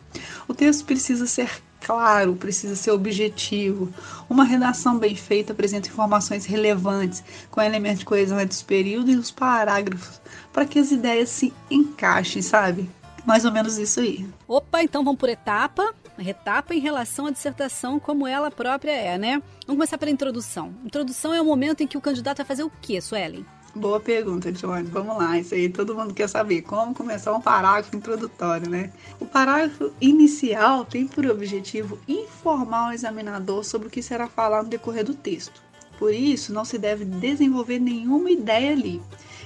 O 0.49 0.55
texto 0.55 0.87
precisa 0.87 1.27
ser 1.27 1.51
claro, 1.85 2.35
precisa 2.35 2.75
ser 2.75 2.91
objetivo. 2.91 3.93
Uma 4.29 4.45
redação 4.45 4.99
bem 4.99 5.15
feita 5.15 5.53
apresenta 5.53 5.89
informações 5.89 6.47
relevantes, 6.47 7.23
com 7.51 7.61
elementos 7.61 8.01
de 8.01 8.05
coesão 8.05 8.41
entre 8.41 8.57
os 8.57 8.63
períodos 8.63 9.15
e 9.15 9.17
os 9.17 9.31
parágrafos, 9.31 10.21
para 10.53 10.65
que 10.65 10.79
as 10.79 10.91
ideias 10.91 11.29
se 11.29 11.53
encaixem, 11.71 12.43
sabe? 12.43 12.89
mais 13.25 13.45
ou 13.45 13.53
menos 13.53 13.79
isso 13.79 14.01
aí. 14.01 14.27
Opa, 14.47 14.83
então 14.83 15.03
vamos 15.03 15.19
por 15.19 15.29
etapa. 15.29 15.95
Retapa 16.17 16.75
em 16.75 16.79
relação 16.79 17.27
à 17.27 17.31
dissertação, 17.31 17.99
como 17.99 18.27
ela 18.27 18.51
própria 18.51 18.93
é, 18.93 19.19
né? 19.19 19.43
Vamos 19.67 19.79
começar 19.79 19.99
pela 19.99 20.11
introdução. 20.11 20.73
Introdução 20.85 21.35
é 21.35 21.41
o 21.41 21.45
momento 21.45 21.83
em 21.83 21.87
que 21.87 21.99
o 21.99 22.01
candidato 22.01 22.37
vai 22.37 22.47
fazer 22.47 22.63
o 22.63 22.71
quê, 22.81 23.01
Suelen? 23.01 23.45
Boa 23.77 23.99
pergunta, 23.99 24.53
Johnny. 24.53 24.85
Vamos 24.85 25.19
lá, 25.19 25.37
isso 25.37 25.53
aí 25.53 25.69
todo 25.69 25.97
mundo 25.97 26.15
quer 26.15 26.29
saber. 26.29 26.63
Como 26.63 26.95
começar 26.95 27.35
um 27.35 27.41
parágrafo 27.41 27.97
introdutório, 27.97 28.71
né? 28.71 28.93
O 29.19 29.27
parágrafo 29.27 29.93
inicial 30.01 30.85
tem 30.85 31.09
por 31.09 31.27
objetivo 31.27 31.99
informar 32.07 32.91
o 32.91 32.93
examinador 32.93 33.65
sobre 33.65 33.89
o 33.89 33.91
que 33.91 34.01
será 34.01 34.29
falado 34.29 34.65
no 34.65 34.71
decorrer 34.71 35.05
do 35.05 35.13
texto. 35.13 35.61
Por 35.99 36.15
isso, 36.15 36.53
não 36.53 36.65
se 36.65 36.79
deve 36.79 37.05
desenvolver 37.05 37.81
nenhuma 37.81 38.31
ideia 38.31 38.71
ali. 38.71 39.03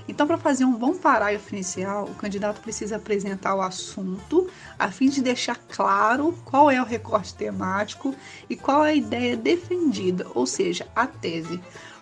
Então, 0.06 0.26
para 0.26 0.37
fazer 0.37 0.66
um 0.66 0.75
bom 0.75 0.94
parágrafo 0.94 1.54
inicial, 1.54 2.04
o 2.04 2.14
candidato 2.14 2.61
precisa 2.61 2.97
apresentar 2.97 3.54
o 3.54 3.62
assunto 3.62 4.49
a 4.78 4.90
fim 4.90 5.08
de 5.08 5.23
deixar 5.23 5.56
claro 5.56 6.37
qual 6.44 6.70
é 6.70 6.80
o 6.80 6.85
recorte 6.85 7.35
temático 7.35 8.14
e 8.49 8.56
qual 8.56 8.85
é 8.85 8.90
a 8.90 8.94
ideia 8.94 9.37
defendida, 9.37 10.26
ou 10.35 10.47
seja, 10.47 10.87
a 10.94 11.06
tese. 11.06 11.58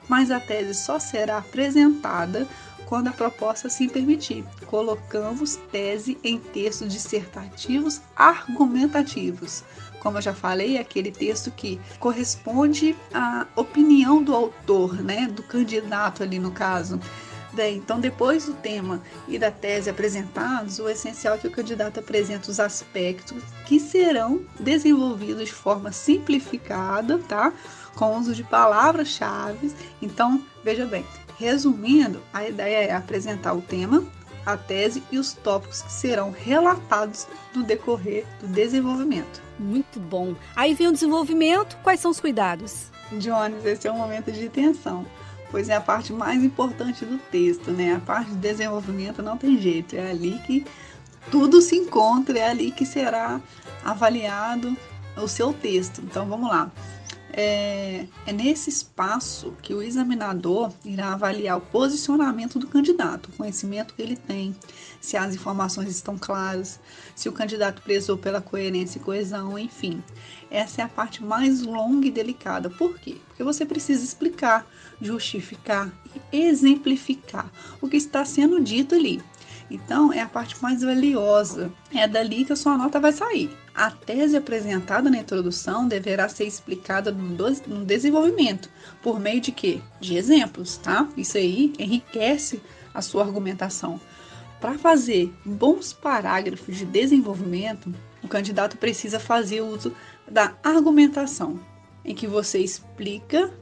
Mas 0.08 0.30
a 0.30 0.40
tese 0.40 0.74
só 0.74 0.98
será 0.98 1.38
apresentada 1.38 2.46
quando 2.86 3.08
a 3.08 3.12
proposta 3.12 3.68
se 3.68 3.88
permitir. 3.88 4.44
Colocamos 4.66 5.56
tese 5.70 6.16
em 6.22 6.38
textos 6.38 6.92
dissertativos 6.92 8.00
argumentativos. 8.14 9.64
Como 10.00 10.18
eu 10.18 10.22
já 10.22 10.32
falei, 10.32 10.76
é 10.76 10.80
aquele 10.80 11.10
texto 11.10 11.50
que 11.50 11.80
corresponde 11.98 12.96
à 13.12 13.46
opinião 13.56 14.22
do 14.22 14.34
autor, 14.34 15.02
né, 15.02 15.26
do 15.26 15.42
candidato 15.42 16.22
ali 16.22 16.38
no 16.38 16.52
caso. 16.52 17.00
Bem, 17.52 17.78
então 17.78 17.98
depois 17.98 18.44
do 18.44 18.52
tema 18.52 19.02
e 19.26 19.38
da 19.38 19.50
tese 19.50 19.88
apresentados, 19.88 20.78
o 20.78 20.90
essencial 20.90 21.36
é 21.36 21.38
que 21.38 21.48
o 21.48 21.50
candidato 21.50 21.98
apresente 21.98 22.50
os 22.50 22.60
aspectos 22.60 23.42
que 23.64 23.80
serão 23.80 24.42
desenvolvidos 24.60 25.46
de 25.46 25.54
forma 25.54 25.90
simplificada, 25.90 27.18
tá? 27.18 27.54
Com 27.96 28.16
uso 28.16 28.32
de 28.34 28.44
palavras-chave. 28.44 29.74
Então, 30.00 30.40
veja 30.62 30.86
bem, 30.86 31.04
resumindo, 31.36 32.22
a 32.32 32.46
ideia 32.46 32.86
é 32.86 32.94
apresentar 32.94 33.54
o 33.54 33.60
tema, 33.60 34.04
a 34.44 34.56
tese 34.56 35.02
e 35.10 35.18
os 35.18 35.32
tópicos 35.32 35.82
que 35.82 35.92
serão 35.92 36.30
relatados 36.30 37.26
no 37.52 37.64
decorrer 37.64 38.24
do 38.40 38.46
desenvolvimento. 38.46 39.42
Muito 39.58 39.98
bom. 39.98 40.36
Aí 40.54 40.74
vem 40.74 40.86
o 40.86 40.92
desenvolvimento, 40.92 41.76
quais 41.82 41.98
são 41.98 42.12
os 42.12 42.20
cuidados? 42.20 42.92
Jones, 43.12 43.64
esse 43.64 43.88
é 43.88 43.92
um 43.92 43.96
momento 43.96 44.30
de 44.30 44.48
tensão 44.48 45.04
pois 45.50 45.68
é 45.68 45.74
a 45.74 45.80
parte 45.80 46.12
mais 46.12 46.42
importante 46.42 47.04
do 47.04 47.18
texto, 47.18 47.70
né? 47.70 47.94
A 47.94 48.00
parte 48.00 48.30
de 48.30 48.36
desenvolvimento 48.36 49.22
não 49.22 49.36
tem 49.36 49.58
jeito, 49.58 49.96
é 49.96 50.10
ali 50.10 50.38
que 50.46 50.66
tudo 51.30 51.60
se 51.60 51.76
encontra, 51.76 52.38
é 52.38 52.48
ali 52.48 52.70
que 52.70 52.84
será 52.84 53.40
avaliado 53.84 54.76
o 55.16 55.28
seu 55.28 55.52
texto. 55.52 56.00
Então 56.02 56.26
vamos 56.26 56.48
lá. 56.48 56.70
É, 57.38 58.06
é, 58.26 58.32
nesse 58.32 58.70
espaço 58.70 59.52
que 59.60 59.74
o 59.74 59.82
examinador 59.82 60.72
irá 60.82 61.12
avaliar 61.12 61.58
o 61.58 61.60
posicionamento 61.60 62.58
do 62.58 62.66
candidato, 62.66 63.28
o 63.28 63.32
conhecimento 63.32 63.92
que 63.92 64.00
ele 64.00 64.16
tem, 64.16 64.56
se 65.02 65.18
as 65.18 65.34
informações 65.34 65.90
estão 65.90 66.16
claras, 66.16 66.80
se 67.14 67.28
o 67.28 67.32
candidato 67.32 67.82
prezou 67.82 68.16
pela 68.16 68.40
coerência 68.40 68.98
e 68.98 69.02
coesão, 69.02 69.58
enfim. 69.58 70.02
Essa 70.50 70.80
é 70.80 70.84
a 70.84 70.88
parte 70.88 71.22
mais 71.22 71.60
longa 71.60 72.06
e 72.06 72.10
delicada. 72.10 72.70
Por 72.70 72.98
quê? 72.98 73.18
Porque 73.28 73.44
você 73.44 73.66
precisa 73.66 74.02
explicar, 74.02 74.66
justificar 74.98 75.92
e 76.32 76.40
exemplificar 76.40 77.52
o 77.82 77.88
que 77.88 77.98
está 77.98 78.24
sendo 78.24 78.58
dito 78.62 78.94
ali. 78.94 79.22
Então, 79.70 80.12
é 80.12 80.20
a 80.20 80.28
parte 80.28 80.60
mais 80.62 80.82
valiosa. 80.82 81.72
É 81.92 82.06
dali 82.06 82.44
que 82.44 82.52
a 82.52 82.56
sua 82.56 82.78
nota 82.78 83.00
vai 83.00 83.12
sair. 83.12 83.56
A 83.74 83.90
tese 83.90 84.36
apresentada 84.36 85.10
na 85.10 85.18
introdução 85.18 85.88
deverá 85.88 86.28
ser 86.28 86.44
explicada 86.44 87.10
no 87.10 87.84
desenvolvimento, 87.84 88.70
por 89.02 89.18
meio 89.18 89.40
de 89.40 89.52
quê? 89.52 89.80
De 90.00 90.16
exemplos, 90.16 90.76
tá? 90.78 91.08
Isso 91.16 91.36
aí 91.36 91.72
enriquece 91.78 92.62
a 92.94 93.02
sua 93.02 93.24
argumentação. 93.24 94.00
Para 94.60 94.78
fazer 94.78 95.34
bons 95.44 95.92
parágrafos 95.92 96.76
de 96.76 96.86
desenvolvimento, 96.86 97.92
o 98.22 98.28
candidato 98.28 98.78
precisa 98.78 99.20
fazer 99.20 99.60
uso 99.60 99.92
da 100.30 100.54
argumentação, 100.62 101.60
em 102.04 102.14
que 102.14 102.26
você 102.26 102.60
explica 102.60 103.52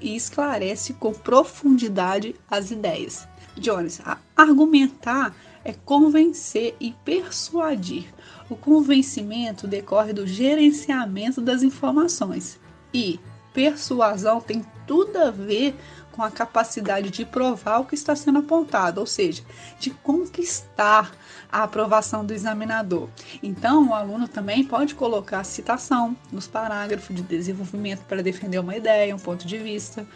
e 0.00 0.14
esclarece 0.14 0.92
com 0.94 1.12
profundidade 1.12 2.34
as 2.50 2.70
ideias. 2.70 3.26
Jones, 3.56 4.00
argumentar 4.36 5.34
é 5.64 5.72
convencer 5.72 6.76
e 6.78 6.92
persuadir. 7.04 8.12
O 8.50 8.56
convencimento 8.56 9.66
decorre 9.66 10.12
do 10.12 10.26
gerenciamento 10.26 11.40
das 11.40 11.62
informações 11.62 12.60
e 12.92 13.18
persuasão 13.54 14.40
tem 14.40 14.64
tudo 14.86 15.16
a 15.16 15.30
ver 15.30 15.74
com 16.12 16.22
a 16.22 16.30
capacidade 16.30 17.10
de 17.10 17.24
provar 17.24 17.80
o 17.80 17.84
que 17.84 17.94
está 17.94 18.14
sendo 18.14 18.38
apontado, 18.38 19.00
ou 19.00 19.06
seja, 19.06 19.42
de 19.80 19.90
conquistar 19.90 21.12
a 21.50 21.62
aprovação 21.64 22.24
do 22.24 22.32
examinador. 22.32 23.08
Então, 23.42 23.88
o 23.88 23.94
aluno 23.94 24.28
também 24.28 24.62
pode 24.62 24.94
colocar 24.94 25.42
citação 25.42 26.16
nos 26.30 26.46
parágrafos 26.46 27.16
de 27.16 27.22
desenvolvimento 27.22 28.04
para 28.04 28.22
defender 28.22 28.58
uma 28.58 28.76
ideia, 28.76 29.14
um 29.14 29.18
ponto 29.18 29.46
de 29.46 29.58
vista. 29.58 30.06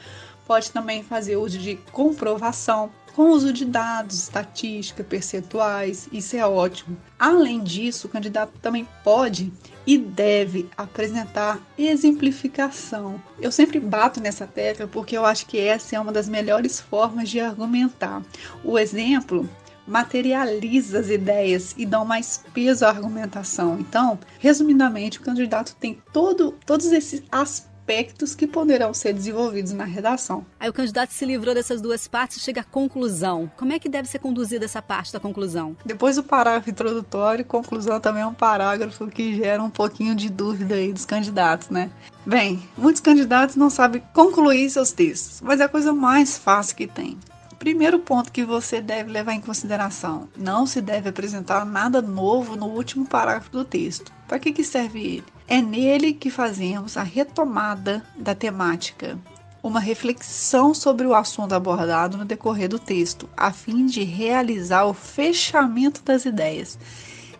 Pode 0.46 0.70
também 0.70 1.02
fazer 1.02 1.36
uso 1.36 1.58
de 1.58 1.76
comprovação 1.90 2.90
com 3.18 3.32
uso 3.32 3.52
de 3.52 3.64
dados, 3.64 4.16
estatística, 4.16 5.02
percentuais, 5.02 6.08
isso 6.12 6.36
é 6.36 6.46
ótimo. 6.46 6.96
Além 7.18 7.64
disso, 7.64 8.06
o 8.06 8.10
candidato 8.10 8.52
também 8.62 8.86
pode 9.02 9.52
e 9.84 9.98
deve 9.98 10.70
apresentar 10.76 11.60
exemplificação. 11.76 13.20
Eu 13.40 13.50
sempre 13.50 13.80
bato 13.80 14.20
nessa 14.20 14.46
tecla 14.46 14.86
porque 14.86 15.18
eu 15.18 15.24
acho 15.24 15.46
que 15.46 15.58
essa 15.58 15.96
é 15.96 15.98
uma 15.98 16.12
das 16.12 16.28
melhores 16.28 16.78
formas 16.78 17.28
de 17.28 17.40
argumentar. 17.40 18.22
O 18.62 18.78
exemplo 18.78 19.50
materializa 19.84 21.00
as 21.00 21.08
ideias 21.08 21.74
e 21.76 21.84
dá 21.84 22.04
mais 22.04 22.44
peso 22.54 22.84
à 22.84 22.88
argumentação. 22.88 23.80
Então, 23.80 24.16
resumidamente, 24.38 25.18
o 25.18 25.22
candidato 25.22 25.74
tem 25.80 26.00
todo, 26.12 26.54
todos 26.64 26.92
esses 26.92 27.20
aspectos 27.32 27.67
aspectos 27.88 28.34
que 28.34 28.46
poderão 28.46 28.92
ser 28.92 29.14
desenvolvidos 29.14 29.72
na 29.72 29.84
redação. 29.84 30.44
Aí 30.60 30.68
o 30.68 30.72
candidato 30.74 31.10
se 31.10 31.24
livrou 31.24 31.54
dessas 31.54 31.80
duas 31.80 32.06
partes 32.06 32.36
e 32.36 32.40
chega 32.40 32.60
à 32.60 32.64
conclusão. 32.64 33.50
Como 33.56 33.72
é 33.72 33.78
que 33.78 33.88
deve 33.88 34.06
ser 34.06 34.18
conduzida 34.18 34.66
essa 34.66 34.82
parte 34.82 35.10
da 35.10 35.18
conclusão? 35.18 35.74
Depois 35.86 36.16
do 36.16 36.22
parágrafo 36.22 36.68
introdutório, 36.68 37.44
conclusão 37.46 37.98
também 37.98 38.22
é 38.22 38.26
um 38.26 38.34
parágrafo 38.34 39.06
que 39.06 39.34
gera 39.36 39.62
um 39.62 39.70
pouquinho 39.70 40.14
de 40.14 40.28
dúvida 40.28 40.74
aí 40.74 40.92
dos 40.92 41.06
candidatos, 41.06 41.70
né? 41.70 41.90
Bem, 42.26 42.62
muitos 42.76 43.00
candidatos 43.00 43.56
não 43.56 43.70
sabem 43.70 44.02
concluir 44.12 44.68
seus 44.68 44.92
textos, 44.92 45.40
mas 45.40 45.58
é 45.58 45.64
a 45.64 45.68
coisa 45.68 45.94
mais 45.94 46.36
fácil 46.36 46.76
que 46.76 46.86
tem. 46.86 47.16
Primeiro 47.58 47.98
ponto 47.98 48.30
que 48.30 48.44
você 48.44 48.80
deve 48.80 49.10
levar 49.10 49.32
em 49.32 49.40
consideração: 49.40 50.28
não 50.36 50.64
se 50.66 50.80
deve 50.80 51.08
apresentar 51.08 51.64
nada 51.64 52.00
novo 52.00 52.54
no 52.54 52.66
último 52.66 53.04
parágrafo 53.04 53.50
do 53.50 53.64
texto. 53.64 54.12
Para 54.28 54.38
que, 54.38 54.52
que 54.52 54.62
serve 54.62 55.00
ele? 55.00 55.24
É 55.48 55.60
nele 55.60 56.12
que 56.12 56.30
fazemos 56.30 56.96
a 56.96 57.02
retomada 57.02 58.04
da 58.16 58.34
temática, 58.34 59.18
uma 59.62 59.80
reflexão 59.80 60.72
sobre 60.72 61.06
o 61.06 61.14
assunto 61.14 61.54
abordado 61.54 62.16
no 62.16 62.24
decorrer 62.24 62.68
do 62.68 62.78
texto, 62.78 63.28
a 63.36 63.50
fim 63.50 63.86
de 63.86 64.04
realizar 64.04 64.84
o 64.84 64.94
fechamento 64.94 66.02
das 66.02 66.24
ideias. 66.24 66.78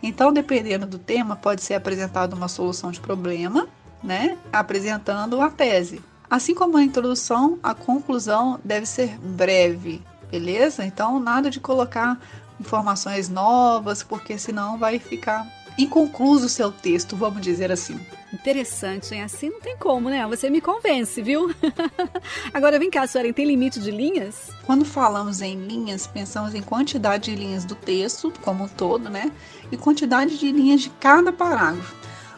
Então, 0.03 0.33
dependendo 0.33 0.87
do 0.87 0.99
tema, 0.99 1.37
pode 1.37 1.63
ser 1.63 1.75
apresentada 1.75 2.35
uma 2.35 2.49
solução 2.49 2.91
de 2.91 3.01
problema, 3.01 3.69
né, 4.03 4.37
apresentando 4.53 5.41
a 5.41 5.51
tese. 5.51 6.01
Assim 6.31 6.55
como 6.55 6.77
a 6.77 6.83
introdução, 6.83 7.59
a 7.63 7.75
conclusão 7.75 8.61
deve 8.63 8.85
ser 8.85 9.19
breve, 9.19 10.03
beleza? 10.31 10.85
Então, 10.85 11.19
nada 11.19 11.51
de 11.51 11.59
colocar 11.59 12.21
informações 12.61 13.29
novas, 13.29 14.03
porque 14.03 14.37
senão 14.37 14.77
vai 14.77 14.99
ficar 14.99 15.47
inconcluso 15.79 16.47
o 16.47 16.49
seu 16.49 16.73
texto, 16.73 17.17
vamos 17.17 17.41
dizer 17.41 17.71
assim. 17.71 17.99
Interessante, 18.33 19.15
hein? 19.15 19.23
Assim 19.23 19.49
não 19.49 19.61
tem 19.61 19.77
como, 19.79 20.11
né? 20.11 20.27
Você 20.27 20.51
me 20.51 20.61
convence, 20.61 21.23
viu? 21.23 21.55
Agora 22.53 22.79
vem 22.79 22.91
cá, 22.91 23.07
senhora, 23.07 23.33
tem 23.33 23.47
limite 23.47 23.81
de 23.81 23.91
linhas? 23.91 24.51
Quando 24.67 24.85
falamos 24.85 25.41
em 25.41 25.55
linhas, 25.55 26.07
pensamos 26.07 26.55
em 26.55 26.61
quantidade 26.61 27.31
de 27.31 27.37
linhas 27.37 27.65
do 27.65 27.75
texto 27.75 28.33
como 28.43 28.65
um 28.65 28.69
todo, 28.69 29.09
né? 29.09 29.33
E 29.71 29.77
quantidade 29.77 30.37
de 30.37 30.53
linhas 30.53 30.83
de 30.83 30.91
cada 30.91 31.33
parágrafo. 31.33 31.95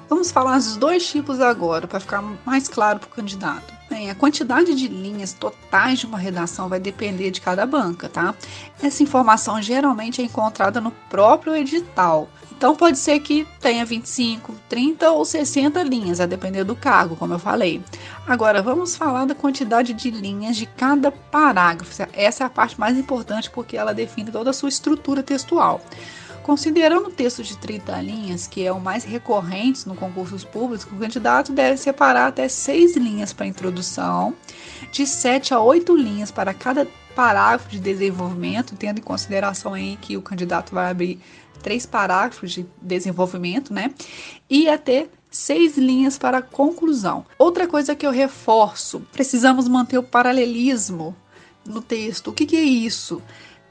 Vamos 0.09 0.30
falar 0.30 0.59
dos 0.59 0.76
dois 0.76 1.09
tipos 1.09 1.40
agora, 1.40 1.88
para 1.88 1.99
ficar 1.99 2.23
mais 2.44 2.68
claro 2.68 3.00
para 3.00 3.09
o 3.09 3.11
candidato. 3.11 3.80
Bem, 3.90 4.09
a 4.09 4.14
quantidade 4.14 4.73
de 4.73 4.87
linhas 4.87 5.32
totais 5.32 5.99
de 5.99 6.06
uma 6.06 6.16
redação 6.16 6.68
vai 6.68 6.78
depender 6.78 7.32
de 7.32 7.40
cada 7.40 7.66
banca, 7.66 8.09
tá? 8.09 8.37
Essa 8.80 9.02
informação 9.02 9.61
geralmente 9.61 10.23
é 10.23 10.25
encontrada 10.25 10.80
no 10.80 10.92
próprio 11.11 11.56
edital. 11.56 12.28
Então 12.56 12.76
pode 12.76 12.99
ser 12.99 13.18
que 13.18 13.49
tenha 13.59 13.85
25, 13.85 14.54
30 14.68 15.11
ou 15.11 15.25
60 15.25 15.82
linhas, 15.82 16.20
a 16.20 16.26
depender 16.26 16.62
do 16.62 16.76
cargo, 16.76 17.16
como 17.16 17.35
eu 17.35 17.38
falei. 17.38 17.82
Agora 18.28 18.62
vamos 18.62 18.94
falar 18.94 19.25
da 19.25 19.35
quantidade 19.35 19.92
de 19.92 20.09
linhas 20.09 20.56
de 20.56 20.66
cada 20.66 21.11
parágrafo. 21.11 22.06
Essa 22.12 22.44
é 22.44 22.47
a 22.47 22.50
parte 22.50 22.78
mais 22.78 22.97
importante 22.97 23.50
porque 23.50 23.76
ela 23.76 23.92
define 23.92 24.30
toda 24.30 24.50
a 24.50 24.52
sua 24.52 24.68
estrutura 24.68 25.20
textual. 25.20 25.80
Considerando 26.42 27.09
o 27.09 27.12
texto 27.12 27.42
de 27.42 27.56
30 27.59 28.00
linhas, 28.00 28.47
que 28.47 28.64
é 28.64 28.73
o 28.73 28.80
mais 28.80 29.04
recorrente 29.04 29.87
no 29.87 29.94
concursos 29.94 30.44
públicos, 30.44 30.87
o 30.90 30.97
candidato 30.97 31.52
deve 31.52 31.76
separar 31.76 32.28
até 32.28 32.49
6 32.49 32.97
linhas 32.97 33.32
para 33.32 33.47
introdução, 33.47 34.35
de 34.90 35.06
7 35.06 35.52
a 35.52 35.61
8 35.61 35.94
linhas 35.94 36.30
para 36.30 36.54
cada 36.54 36.87
parágrafo 37.14 37.68
de 37.68 37.78
desenvolvimento, 37.78 38.75
tendo 38.76 38.99
em 38.99 39.02
consideração 39.02 39.75
aí 39.75 39.99
que 40.00 40.16
o 40.16 40.23
candidato 40.23 40.75
vai 40.75 40.90
abrir 40.90 41.20
três 41.62 41.85
parágrafos 41.85 42.52
de 42.52 42.66
desenvolvimento, 42.80 43.73
né? 43.73 43.92
E 44.49 44.68
até 44.68 45.09
seis 45.30 45.76
linhas 45.76 46.18
para 46.18 46.42
conclusão. 46.42 47.25
Outra 47.38 47.66
coisa 47.66 47.94
que 47.94 48.06
eu 48.06 48.11
reforço: 48.11 49.00
precisamos 49.12 49.68
manter 49.68 49.99
o 49.99 50.02
paralelismo 50.02 51.14
no 51.64 51.80
texto. 51.82 52.28
O 52.28 52.32
que, 52.32 52.47
que 52.47 52.56
é 52.56 52.62
isso? 52.62 53.23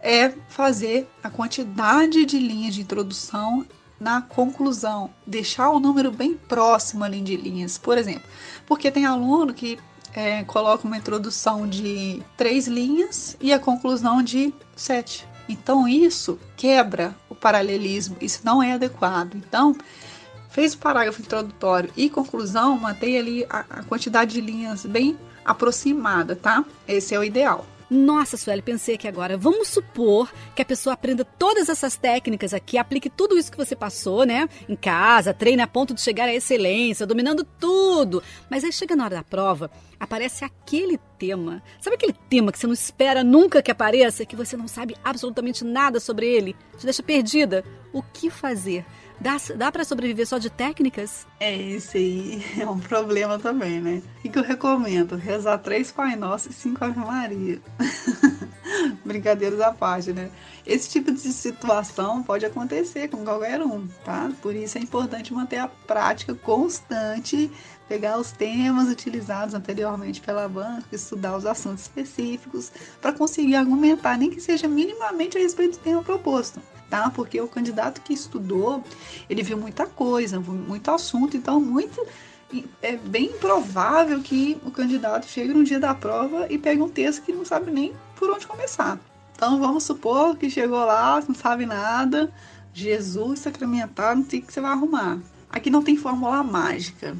É 0.01 0.33
fazer 0.47 1.09
a 1.23 1.29
quantidade 1.29 2.25
de 2.25 2.39
linhas 2.39 2.75
de 2.75 2.81
introdução 2.81 3.65
na 3.99 4.21
conclusão, 4.21 5.09
deixar 5.27 5.69
o 5.69 5.79
número 5.79 6.11
bem 6.11 6.35
próximo 6.35 7.03
ali 7.03 7.21
de 7.21 7.35
linhas, 7.35 7.77
por 7.77 7.97
exemplo, 7.97 8.23
porque 8.65 8.89
tem 8.89 9.05
aluno 9.05 9.53
que 9.53 9.77
é, 10.13 10.43
coloca 10.43 10.87
uma 10.87 10.97
introdução 10.97 11.67
de 11.67 12.23
três 12.37 12.67
linhas 12.67 13.35
e 13.41 13.51
a 13.51 13.59
conclusão 13.59 14.23
de 14.23 14.53
sete. 14.75 15.27
Então 15.47 15.87
isso 15.87 16.39
quebra 16.55 17.15
o 17.29 17.35
paralelismo, 17.35 18.15
isso 18.21 18.41
não 18.43 18.61
é 18.61 18.73
adequado. 18.73 19.35
Então, 19.35 19.75
fez 20.49 20.73
o 20.73 20.77
parágrafo 20.77 21.21
introdutório 21.21 21.91
e 21.97 22.09
conclusão, 22.09 22.77
mantém 22.77 23.17
ali 23.17 23.45
a, 23.49 23.59
a 23.69 23.83
quantidade 23.83 24.33
de 24.33 24.41
linhas 24.41 24.85
bem 24.85 25.17
aproximada, 25.43 26.35
tá? 26.35 26.63
Esse 26.87 27.15
é 27.15 27.19
o 27.19 27.23
ideal. 27.23 27.65
Nossa, 27.89 28.37
Sueli, 28.37 28.61
pensei 28.61 28.95
aqui 28.95 29.07
agora. 29.07 29.35
Vamos 29.35 29.67
supor 29.69 30.31
que 30.55 30.61
a 30.61 30.65
pessoa 30.65 30.93
aprenda 30.93 31.25
todas 31.25 31.69
essas 31.69 31.97
técnicas 31.97 32.53
aqui, 32.53 32.77
aplique 32.77 33.09
tudo 33.09 33.35
isso 33.35 33.51
que 33.51 33.57
você 33.57 33.75
passou, 33.75 34.25
né? 34.25 34.47
Em 34.67 34.75
casa, 34.75 35.33
treine 35.33 35.63
a 35.63 35.67
ponto 35.67 35.95
de 35.95 36.01
chegar 36.01 36.25
à 36.25 36.33
excelência, 36.33 37.07
dominando 37.07 37.43
tudo. 37.59 38.21
Mas 38.47 38.63
aí 38.63 38.71
chega 38.71 38.95
na 38.95 39.05
hora 39.05 39.15
da 39.15 39.23
prova, 39.23 39.71
aparece 39.99 40.45
aquele 40.45 40.99
tema. 41.17 41.63
Sabe 41.81 41.95
aquele 41.95 42.13
tema 42.29 42.51
que 42.51 42.59
você 42.59 42.67
não 42.67 42.73
espera 42.73 43.23
nunca 43.23 43.61
que 43.61 43.71
apareça, 43.71 44.23
que 44.23 44.35
você 44.35 44.55
não 44.55 44.67
sabe 44.67 44.95
absolutamente 45.03 45.65
nada 45.65 45.99
sobre 45.99 46.27
ele? 46.27 46.55
Te 46.77 46.83
deixa 46.85 47.01
perdida? 47.01 47.65
O 47.91 48.03
que 48.03 48.29
fazer? 48.29 48.85
Dá, 49.21 49.35
dá 49.53 49.69
para 49.69 49.83
sobreviver 49.83 50.25
só 50.25 50.37
de 50.37 50.49
técnicas? 50.49 51.27
É, 51.41 51.53
isso 51.53 51.97
aí 51.97 52.41
é 52.57 52.65
um 52.65 52.79
problema 52.79 53.37
também, 53.37 53.81
né? 53.81 54.01
O 54.23 54.29
que 54.29 54.39
eu 54.39 54.43
recomendo? 54.43 55.17
Rezar 55.17 55.57
três 55.57 55.91
Pai 55.91 56.15
Nosso 56.15 56.49
e 56.49 56.53
cinco 56.53 56.85
Ave 56.85 56.99
Maria. 56.99 57.59
Brincadeiras 59.03 59.59
à 59.59 59.73
parte, 59.73 60.13
né? 60.13 60.31
Esse 60.65 60.89
tipo 60.89 61.11
de 61.11 61.19
situação 61.19 62.23
pode 62.23 62.45
acontecer 62.45 63.09
com 63.09 63.25
qualquer 63.25 63.61
um, 63.61 63.87
tá? 64.05 64.31
Por 64.41 64.55
isso 64.55 64.77
é 64.77 64.81
importante 64.81 65.33
manter 65.33 65.57
a 65.57 65.67
prática 65.67 66.33
constante, 66.33 67.51
pegar 67.89 68.17
os 68.17 68.31
temas 68.31 68.87
utilizados 68.87 69.53
anteriormente 69.53 70.21
pela 70.21 70.47
banca, 70.47 70.85
estudar 70.93 71.35
os 71.35 71.45
assuntos 71.45 71.81
específicos, 71.81 72.71
para 73.01 73.11
conseguir 73.11 73.55
argumentar, 73.55 74.17
nem 74.17 74.29
que 74.29 74.39
seja 74.39 74.67
minimamente 74.67 75.37
a 75.37 75.41
respeito 75.41 75.77
do 75.77 75.83
tema 75.83 76.03
proposto 76.03 76.61
tá? 76.89 77.09
Porque 77.09 77.39
o 77.39 77.47
candidato 77.47 78.01
que 78.01 78.13
estudou, 78.13 78.83
ele 79.29 79.43
viu 79.43 79.57
muita 79.57 79.85
coisa, 79.85 80.39
muito 80.39 80.89
assunto, 80.91 81.37
então 81.37 81.59
muito 81.61 82.05
é 82.81 82.97
bem 82.97 83.25
improvável 83.25 84.21
que 84.21 84.59
o 84.65 84.71
candidato 84.71 85.27
chegue 85.27 85.53
no 85.53 85.63
dia 85.63 85.79
da 85.79 85.93
prova 85.93 86.47
e 86.49 86.57
pegue 86.57 86.81
um 86.81 86.89
texto 86.89 87.21
que 87.21 87.31
não 87.31 87.45
sabe 87.45 87.69
nem 87.69 87.93
por 88.15 88.29
onde 88.31 88.47
começar. 88.47 88.99
Então 89.35 89.59
vamos 89.59 89.83
supor 89.83 90.35
que 90.35 90.49
chegou 90.49 90.83
lá, 90.83 91.23
não 91.27 91.35
sabe 91.35 91.65
nada, 91.65 92.31
Jesus 92.73 93.39
sacramentado, 93.39 94.21
não 94.21 94.29
sei 94.29 94.39
o 94.39 94.41
que 94.43 94.51
você 94.51 94.59
vai 94.59 94.71
arrumar. 94.71 95.19
Aqui 95.49 95.69
não 95.69 95.83
tem 95.83 95.95
fórmula 95.95 96.43
mágica. 96.43 97.15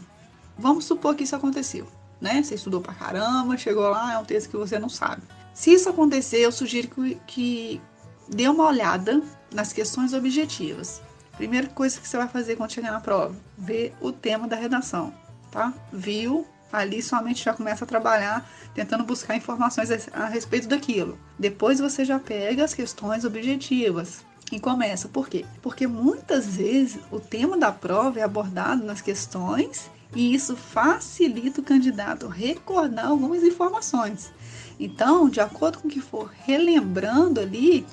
Vamos 0.58 0.86
supor 0.86 1.16
que 1.16 1.24
isso 1.24 1.36
aconteceu, 1.36 1.88
né? 2.20 2.44
Você 2.44 2.56
estudou 2.56 2.82
pra 2.82 2.94
caramba, 2.94 3.58
chegou 3.58 3.90
lá, 3.90 4.14
é 4.14 4.18
um 4.18 4.26
texto 4.26 4.50
que 4.50 4.58
você 4.58 4.78
não 4.78 4.90
sabe. 4.90 5.22
Se 5.54 5.74
isso 5.74 5.90
acontecer, 5.90 6.40
eu 6.40 6.52
sugiro 6.52 6.88
que, 6.90 7.16
que 7.26 7.82
dê 8.30 8.48
uma 8.48 8.68
olhada 8.68 9.22
nas 9.54 9.74
questões 9.74 10.14
objetivas. 10.14 11.02
Primeira 11.38 11.68
coisa 11.68 12.00
que 12.00 12.08
você 12.08 12.18
vai 12.18 12.28
fazer 12.28 12.56
quando 12.56 12.72
chegar 12.72 12.92
na 12.92 13.00
prova, 13.00 13.36
ver 13.58 13.94
o 14.02 14.12
tema 14.12 14.48
da 14.48 14.56
redação, 14.56 15.14
tá? 15.52 15.74
Viu? 15.92 16.46
Ali 16.72 17.02
somente 17.02 17.44
já 17.44 17.54
começa 17.54 17.84
a 17.84 17.88
trabalhar 17.88 18.48
tentando 18.76 19.04
buscar 19.04 19.36
informações 19.36 19.90
a 20.14 20.26
respeito 20.28 20.68
daquilo. 20.68 21.18
Depois 21.38 21.80
você 21.80 22.06
já 22.06 22.20
pega 22.20 22.64
as 22.64 22.76
questões 22.76 23.26
objetivas 23.26 24.24
e 24.52 24.60
começa. 24.60 25.08
Por 25.08 25.28
quê? 25.28 25.46
Porque 25.62 25.88
muitas 25.88 26.56
vezes 26.58 27.00
o 27.12 27.20
tema 27.20 27.58
da 27.58 27.72
prova 27.72 28.20
é 28.20 28.24
abordado 28.24 28.86
nas 28.86 29.02
questões 29.02 29.90
e 30.16 30.34
isso 30.34 30.56
facilita 30.56 31.62
o 31.62 31.64
candidato 31.64 32.28
recordar 32.28 33.08
algumas 33.08 33.44
informações. 33.44 34.32
Então, 34.80 35.30
de 35.30 35.40
acordo 35.40 35.80
com 35.80 35.88
o 35.88 35.92
que 35.92 36.02
for 36.02 36.32
relembrando 36.46 37.40
ali, 37.40 37.86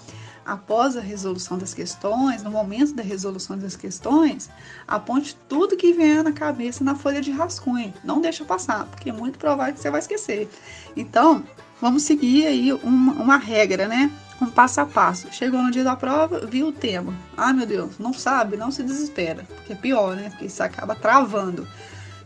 após 0.46 0.96
a 0.96 1.00
resolução 1.00 1.58
das 1.58 1.74
questões, 1.74 2.42
no 2.42 2.50
momento 2.50 2.94
da 2.94 3.02
resolução 3.02 3.58
das 3.58 3.74
questões, 3.74 4.48
aponte 4.86 5.36
tudo 5.48 5.76
que 5.76 5.92
vier 5.92 6.22
na 6.22 6.32
cabeça 6.32 6.84
na 6.84 6.94
folha 6.94 7.20
de 7.20 7.32
rascunho. 7.32 7.92
Não 8.04 8.20
deixa 8.20 8.44
passar, 8.44 8.86
porque 8.86 9.10
é 9.10 9.12
muito 9.12 9.38
provável 9.38 9.74
que 9.74 9.80
você 9.80 9.90
vai 9.90 9.98
esquecer. 9.98 10.48
Então, 10.96 11.42
vamos 11.80 12.04
seguir 12.04 12.46
aí 12.46 12.72
uma, 12.72 13.12
uma 13.14 13.36
regra, 13.36 13.88
né? 13.88 14.10
Um 14.40 14.46
passo 14.46 14.80
a 14.80 14.86
passo. 14.86 15.32
Chegou 15.32 15.60
no 15.60 15.70
dia 15.70 15.82
da 15.82 15.96
prova, 15.96 16.46
viu 16.46 16.68
o 16.68 16.72
tema. 16.72 17.12
Ah, 17.36 17.52
meu 17.52 17.66
Deus, 17.66 17.98
não 17.98 18.12
sabe, 18.12 18.56
não 18.56 18.70
se 18.70 18.84
desespera, 18.84 19.44
porque 19.56 19.72
é 19.72 19.76
pior, 19.76 20.14
né? 20.14 20.30
Porque 20.30 20.44
isso 20.44 20.62
acaba 20.62 20.94
travando. 20.94 21.66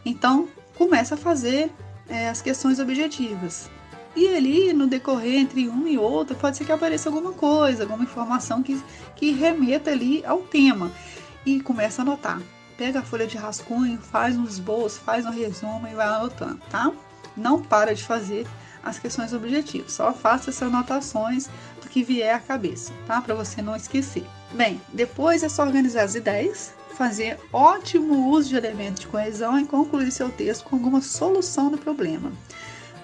Então, 0.05 0.47
começa 0.77 1.15
a 1.15 1.19
fazer 1.19 1.73
é, 2.07 2.29
as 2.29 2.43
questões 2.43 2.79
objetivas. 2.79 3.71
E 4.15 4.27
ali, 4.29 4.73
no 4.73 4.89
decorrer 4.89 5.39
entre 5.39 5.69
um 5.69 5.87
e 5.87 5.97
outro, 5.97 6.35
pode 6.35 6.57
ser 6.57 6.65
que 6.65 6.73
apareça 6.73 7.09
alguma 7.09 7.33
coisa, 7.33 7.85
alguma 7.85 8.03
informação 8.03 8.63
que, 8.63 8.83
que 9.15 9.31
remeta 9.31 9.91
ali 9.91 10.25
ao 10.25 10.39
tema. 10.39 10.91
E 11.47 11.61
começa 11.61 12.03
a 12.03 12.05
anotar. 12.05 12.43
Pega 12.77 13.01
a 13.01 13.03
folha 13.03 13.27
de 13.27 13.37
rascunho, 13.37 13.99
faz 13.99 14.37
um 14.37 14.45
esboço, 14.45 15.01
faz 15.01 15.25
um 15.27 15.31
resumo 15.31 15.87
e 15.87 15.95
vai 15.95 16.09
anotando, 16.09 16.61
tá? 16.69 16.91
Não 17.37 17.63
para 17.63 17.95
de 17.95 18.03
fazer 18.03 18.47
as 18.83 18.99
questões 18.99 19.33
objetivas, 19.33 19.93
só 19.93 20.13
faça 20.13 20.51
essas 20.51 20.69
anotações 20.69 21.49
do 21.83 21.89
que 21.89 22.03
vier 22.03 22.35
à 22.35 22.41
cabeça, 22.41 22.93
tá? 23.07 23.21
Para 23.21 23.35
você 23.35 23.61
não 23.61 23.77
esquecer. 23.77 24.25
Bem, 24.53 24.81
depois 24.93 25.43
é 25.43 25.49
só 25.49 25.63
organizar 25.63 26.03
as 26.03 26.15
ideias, 26.15 26.73
fazer 26.97 27.39
ótimo 27.53 28.31
uso 28.31 28.49
de 28.49 28.57
elementos 28.57 29.01
de 29.01 29.07
coesão 29.07 29.61
e 29.61 29.67
concluir 29.67 30.11
seu 30.11 30.31
texto 30.31 30.65
com 30.65 30.77
alguma 30.77 31.01
solução 31.01 31.71
do 31.71 31.79
problema 31.79 32.33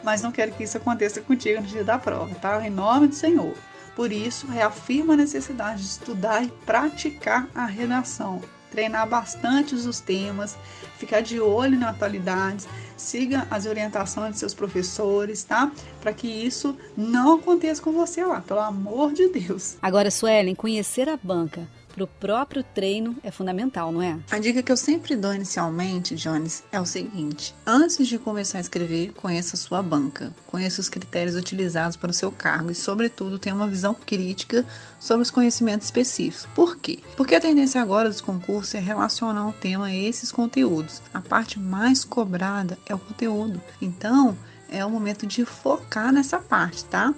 mas 0.07 0.23
não 0.23 0.31
quero 0.31 0.53
que 0.53 0.63
isso 0.63 0.77
aconteça 0.77 1.21
contigo 1.21 1.61
no 1.61 1.67
dia 1.67 1.83
da 1.83 1.99
prova, 1.99 2.33
tá? 2.37 2.65
Em 2.65 2.71
nome 2.71 3.09
do 3.09 3.15
Senhor. 3.17 3.53
Por 3.97 4.13
isso, 4.13 4.47
reafirma 4.47 5.15
a 5.15 5.17
necessidade 5.17 5.81
de 5.81 5.89
estudar 5.89 6.45
e 6.45 6.49
praticar 6.65 7.49
a 7.53 7.67
redação, 7.67 8.41
treinar 8.71 9.09
bastante 9.09 9.75
os 9.75 9.99
temas, 9.99 10.57
ficar 10.97 11.23
de 11.23 11.41
olho 11.41 11.77
na 11.77 11.91
atualidades, 11.91 12.69
siga 12.97 13.49
as 13.51 13.67
orientações 13.67 14.35
de 14.35 14.39
seus 14.39 14.55
professores, 14.55 15.43
tá? 15.43 15.73
Para 16.01 16.13
que 16.13 16.29
isso 16.29 16.77
não 16.97 17.35
aconteça 17.35 17.83
com 17.83 17.91
você 17.91 18.25
lá, 18.25 18.41
pelo 18.41 18.61
amor 18.61 19.13
de 19.13 19.29
Deus. 19.29 19.77
Agora, 19.83 20.09
Suelen, 20.09 20.55
conhecer 20.55 21.09
a 21.09 21.19
banca 21.21 21.67
para 21.97 22.05
o 22.05 22.07
próprio 22.07 22.63
treino 22.63 23.17
é 23.23 23.31
fundamental, 23.31 23.91
não 23.91 24.03
é? 24.03 24.19
A 24.31 24.39
dica 24.39 24.63
que 24.63 24.71
eu 24.71 24.77
sempre 24.77 25.17
dou 25.17 25.33
inicialmente, 25.33 26.15
Jones, 26.15 26.63
é 26.71 26.79
o 26.79 26.85
seguinte: 26.85 27.55
antes 27.67 28.07
de 28.07 28.19
começar 28.19 28.59
a 28.59 28.61
escrever, 28.61 29.15
conheça 29.15 29.57
a 29.57 29.59
sua 29.59 29.83
banca, 29.83 30.31
conheça 30.47 30.83
os 30.83 30.91
critérios 30.91 31.35
utilizados 31.35 31.97
para 31.97 32.11
o 32.11 32.15
seu 32.15 32.31
cargo 32.31 32.71
e, 32.71 32.75
sobretudo, 32.75 33.39
tenha 33.39 33.55
uma 33.55 33.67
visão 33.67 33.95
crítica 33.95 34.65
sobre 35.01 35.23
os 35.23 35.31
conhecimentos 35.31 35.87
específicos. 35.87 36.47
Por 36.55 36.77
quê? 36.77 36.99
Porque 37.17 37.35
a 37.35 37.41
tendência 37.41 37.81
agora 37.81 38.11
dos 38.11 38.21
concursos 38.21 38.75
é 38.75 38.79
relacionar 38.79 39.49
o 39.49 39.53
tema 39.55 39.87
a 39.87 39.95
esses 39.95 40.31
conteúdos. 40.31 41.01
A 41.15 41.23
parte 41.23 41.59
mais 41.59 42.05
cobrada 42.05 42.79
é 42.85 42.95
o 42.95 42.99
conteúdo. 42.99 43.61
Então, 43.81 44.37
é 44.69 44.85
o 44.85 44.91
momento 44.91 45.27
de 45.27 45.45
focar 45.45 46.13
nessa 46.13 46.39
parte, 46.39 46.85
tá? 46.85 47.15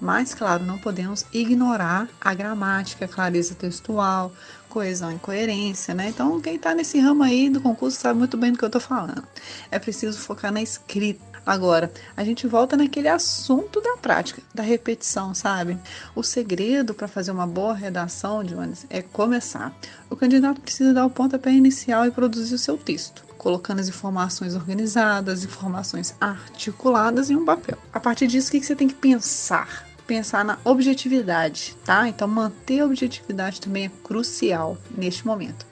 Mas, 0.00 0.34
claro, 0.34 0.64
não 0.64 0.78
podemos 0.78 1.26
ignorar 1.32 2.08
a 2.20 2.32
gramática, 2.32 3.04
a 3.04 3.08
clareza 3.08 3.54
textual, 3.54 4.32
coesão 4.68 5.12
e 5.12 5.18
coerência, 5.18 5.94
né? 5.94 6.08
Então, 6.08 6.40
quem 6.40 6.54
está 6.54 6.74
nesse 6.74 6.98
ramo 6.98 7.22
aí 7.22 7.50
do 7.50 7.60
concurso 7.60 8.00
sabe 8.00 8.18
muito 8.18 8.36
bem 8.36 8.52
do 8.52 8.58
que 8.58 8.64
eu 8.64 8.68
estou 8.68 8.80
falando. 8.80 9.22
É 9.70 9.78
preciso 9.78 10.18
focar 10.18 10.52
na 10.52 10.62
escrita. 10.62 11.28
Agora, 11.44 11.90
a 12.16 12.22
gente 12.22 12.46
volta 12.46 12.76
naquele 12.76 13.08
assunto 13.08 13.80
da 13.80 13.96
prática, 13.96 14.42
da 14.54 14.62
repetição, 14.62 15.34
sabe? 15.34 15.78
O 16.14 16.22
segredo 16.22 16.94
para 16.94 17.08
fazer 17.08 17.30
uma 17.30 17.46
boa 17.46 17.74
redação, 17.74 18.44
Jones, 18.44 18.86
é 18.88 19.02
começar. 19.02 19.74
O 20.08 20.16
candidato 20.16 20.60
precisa 20.60 20.92
dar 20.92 21.06
o 21.06 21.10
pontapé 21.10 21.50
inicial 21.50 22.06
e 22.06 22.10
produzir 22.10 22.54
o 22.54 22.58
seu 22.58 22.76
texto 22.76 23.30
colocando 23.40 23.80
as 23.80 23.88
informações 23.88 24.54
organizadas, 24.54 25.44
informações 25.44 26.14
articuladas 26.20 27.30
em 27.30 27.36
um 27.36 27.44
papel. 27.46 27.78
A 27.90 27.98
partir 27.98 28.26
disso, 28.26 28.48
o 28.48 28.50
que 28.50 28.62
você 28.62 28.76
tem 28.76 28.86
que 28.86 28.94
pensar? 28.94 29.88
Pensar 30.10 30.44
na 30.44 30.58
objetividade, 30.64 31.76
tá? 31.84 32.08
Então, 32.08 32.26
manter 32.26 32.80
a 32.80 32.84
objetividade 32.84 33.60
também 33.60 33.84
é 33.84 33.90
crucial 34.02 34.76
neste 34.90 35.24
momento. 35.24 35.64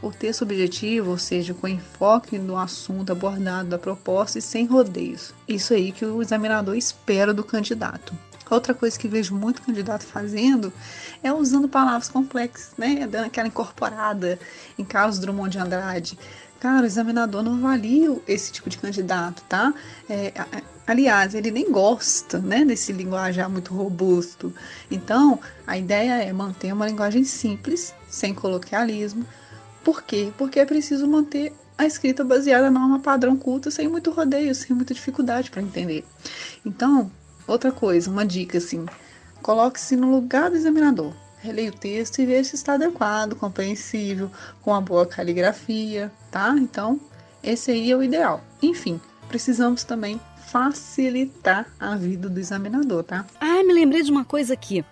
O 0.00 0.12
texto 0.12 0.42
objetivo, 0.42 1.10
ou 1.10 1.18
seja, 1.18 1.52
com 1.54 1.66
enfoque 1.66 2.38
no 2.38 2.56
assunto 2.56 3.10
abordado 3.10 3.70
da 3.70 3.78
proposta 3.80 4.38
e 4.38 4.42
sem 4.42 4.64
rodeios. 4.64 5.34
Isso 5.48 5.74
aí 5.74 5.90
que 5.90 6.04
o 6.04 6.22
examinador 6.22 6.76
espera 6.76 7.34
do 7.34 7.42
candidato. 7.42 8.14
Outra 8.48 8.74
coisa 8.74 8.96
que 8.96 9.08
vejo 9.08 9.34
muito 9.34 9.60
candidato 9.60 10.04
fazendo 10.04 10.72
é 11.20 11.32
usando 11.32 11.68
palavras 11.68 12.08
complexas, 12.08 12.72
né? 12.78 13.08
Dando 13.08 13.26
aquela 13.26 13.48
incorporada 13.48 14.38
em 14.78 14.84
Carlos 14.84 15.18
Drummond 15.18 15.50
de 15.50 15.58
Andrade. 15.58 16.18
Cara, 16.60 16.82
o 16.82 16.86
examinador 16.86 17.42
não 17.42 17.54
avalia 17.54 18.16
esse 18.28 18.52
tipo 18.52 18.68
de 18.68 18.78
candidato, 18.78 19.42
tá? 19.48 19.74
É, 20.08 20.32
Aliás, 20.90 21.36
ele 21.36 21.52
nem 21.52 21.70
gosta 21.70 22.40
né, 22.40 22.64
desse 22.64 22.92
linguajar 22.92 23.48
muito 23.48 23.72
robusto. 23.72 24.52
Então, 24.90 25.38
a 25.64 25.78
ideia 25.78 26.14
é 26.24 26.32
manter 26.32 26.72
uma 26.72 26.88
linguagem 26.88 27.22
simples, 27.22 27.94
sem 28.08 28.34
coloquialismo. 28.34 29.24
Por 29.84 30.02
quê? 30.02 30.32
Porque 30.36 30.58
é 30.58 30.66
preciso 30.66 31.06
manter 31.06 31.52
a 31.78 31.86
escrita 31.86 32.24
baseada 32.24 32.72
na 32.72 32.80
norma 32.80 32.98
padrão 32.98 33.36
culta, 33.36 33.70
sem 33.70 33.86
muito 33.86 34.10
rodeio, 34.10 34.52
sem 34.52 34.74
muita 34.74 34.92
dificuldade 34.92 35.48
para 35.48 35.62
entender. 35.62 36.04
Então, 36.66 37.08
outra 37.46 37.70
coisa, 37.70 38.10
uma 38.10 38.26
dica 38.26 38.58
assim: 38.58 38.84
coloque-se 39.42 39.94
no 39.94 40.10
lugar 40.10 40.50
do 40.50 40.56
examinador. 40.56 41.14
Releia 41.38 41.70
o 41.70 41.78
texto 41.78 42.18
e 42.18 42.26
veja 42.26 42.50
se 42.50 42.56
está 42.56 42.72
adequado, 42.74 43.36
compreensível, 43.36 44.28
com 44.60 44.72
uma 44.72 44.80
boa 44.80 45.06
caligrafia, 45.06 46.10
tá? 46.32 46.52
Então, 46.58 46.98
esse 47.44 47.70
aí 47.70 47.92
é 47.92 47.96
o 47.96 48.02
ideal. 48.02 48.42
Enfim, 48.60 49.00
precisamos 49.28 49.84
também 49.84 50.20
facilitar 50.50 51.66
a 51.78 51.94
vida 51.94 52.28
do 52.28 52.40
examinador, 52.40 53.04
tá? 53.04 53.24
Ah, 53.40 53.62
me 53.62 53.72
lembrei 53.72 54.02
de 54.02 54.10
uma 54.10 54.24
coisa 54.24 54.52
aqui. 54.52 54.84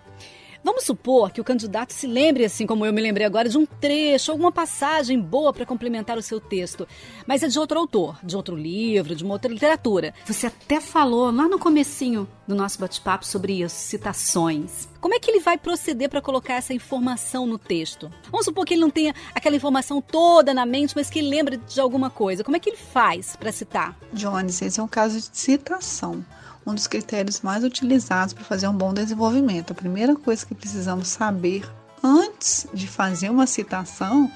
Vamos 0.63 0.83
supor 0.83 1.31
que 1.31 1.39
o 1.39 1.43
candidato 1.43 1.93
se 1.93 2.05
lembre, 2.05 2.43
assim 2.43 2.67
como 2.67 2.85
eu 2.85 2.91
me 2.91 3.01
lembrei 3.01 3.25
agora, 3.25 3.47
de 3.47 3.57
um 3.57 3.65
trecho, 3.65 4.31
alguma 4.31 4.51
passagem 4.51 5.19
boa 5.19 5.53
para 5.53 5.65
complementar 5.65 6.17
o 6.17 6.21
seu 6.21 6.39
texto, 6.39 6.87
mas 7.25 7.43
é 7.43 7.47
de 7.47 7.57
outro 7.57 7.79
autor, 7.79 8.19
de 8.23 8.35
outro 8.35 8.55
livro, 8.55 9.15
de 9.15 9.23
uma 9.23 9.33
outra 9.33 9.51
literatura. 9.51 10.13
Você 10.25 10.47
até 10.47 10.81
falou 10.81 11.31
lá 11.31 11.47
no 11.47 11.57
comecinho 11.57 12.27
do 12.47 12.55
nosso 12.55 12.79
bate-papo 12.79 13.25
sobre 13.25 13.61
isso, 13.61 13.75
citações. 13.75 14.89
Como 14.99 15.13
é 15.13 15.19
que 15.19 15.31
ele 15.31 15.39
vai 15.39 15.57
proceder 15.57 16.09
para 16.09 16.21
colocar 16.21 16.55
essa 16.55 16.73
informação 16.73 17.45
no 17.45 17.57
texto? 17.57 18.11
Vamos 18.29 18.45
supor 18.45 18.65
que 18.65 18.73
ele 18.73 18.81
não 18.81 18.89
tenha 18.89 19.13
aquela 19.33 19.55
informação 19.55 20.01
toda 20.01 20.53
na 20.53 20.65
mente, 20.65 20.93
mas 20.95 21.09
que 21.09 21.19
ele 21.19 21.29
lembre 21.29 21.57
de 21.57 21.79
alguma 21.79 22.09
coisa. 22.09 22.43
Como 22.43 22.57
é 22.57 22.59
que 22.59 22.69
ele 22.69 22.77
faz 22.77 23.35
para 23.35 23.51
citar? 23.51 23.97
Jones, 24.11 24.61
esse 24.61 24.79
é 24.79 24.83
um 24.83 24.87
caso 24.87 25.17
de 25.17 25.37
citação 25.37 26.25
um 26.69 26.75
dos 26.75 26.87
critérios 26.87 27.41
mais 27.41 27.63
utilizados 27.63 28.33
para 28.33 28.43
fazer 28.43 28.67
um 28.67 28.73
bom 28.73 28.93
desenvolvimento. 28.93 29.71
A 29.71 29.75
primeira 29.75 30.15
coisa 30.15 30.45
que 30.45 30.55
precisamos 30.55 31.07
saber 31.07 31.69
antes 32.03 32.67
de 32.73 32.87
fazer 32.87 33.29
uma 33.29 33.47
citação 33.47 34.31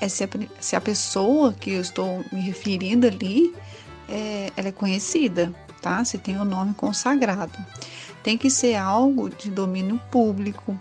é 0.00 0.08
se 0.08 0.24
a, 0.24 0.28
se 0.60 0.76
a 0.76 0.80
pessoa 0.80 1.52
que 1.52 1.70
eu 1.70 1.80
estou 1.80 2.24
me 2.32 2.40
referindo 2.40 3.06
ali 3.06 3.54
é, 4.08 4.52
ela 4.56 4.68
é 4.68 4.72
conhecida, 4.72 5.52
tá? 5.82 6.04
Se 6.04 6.18
tem 6.18 6.36
o 6.38 6.42
um 6.42 6.44
nome 6.44 6.74
consagrado. 6.74 7.58
Tem 8.22 8.36
que 8.36 8.50
ser 8.50 8.74
algo 8.74 9.30
de 9.30 9.50
domínio 9.50 10.00
público 10.10 10.78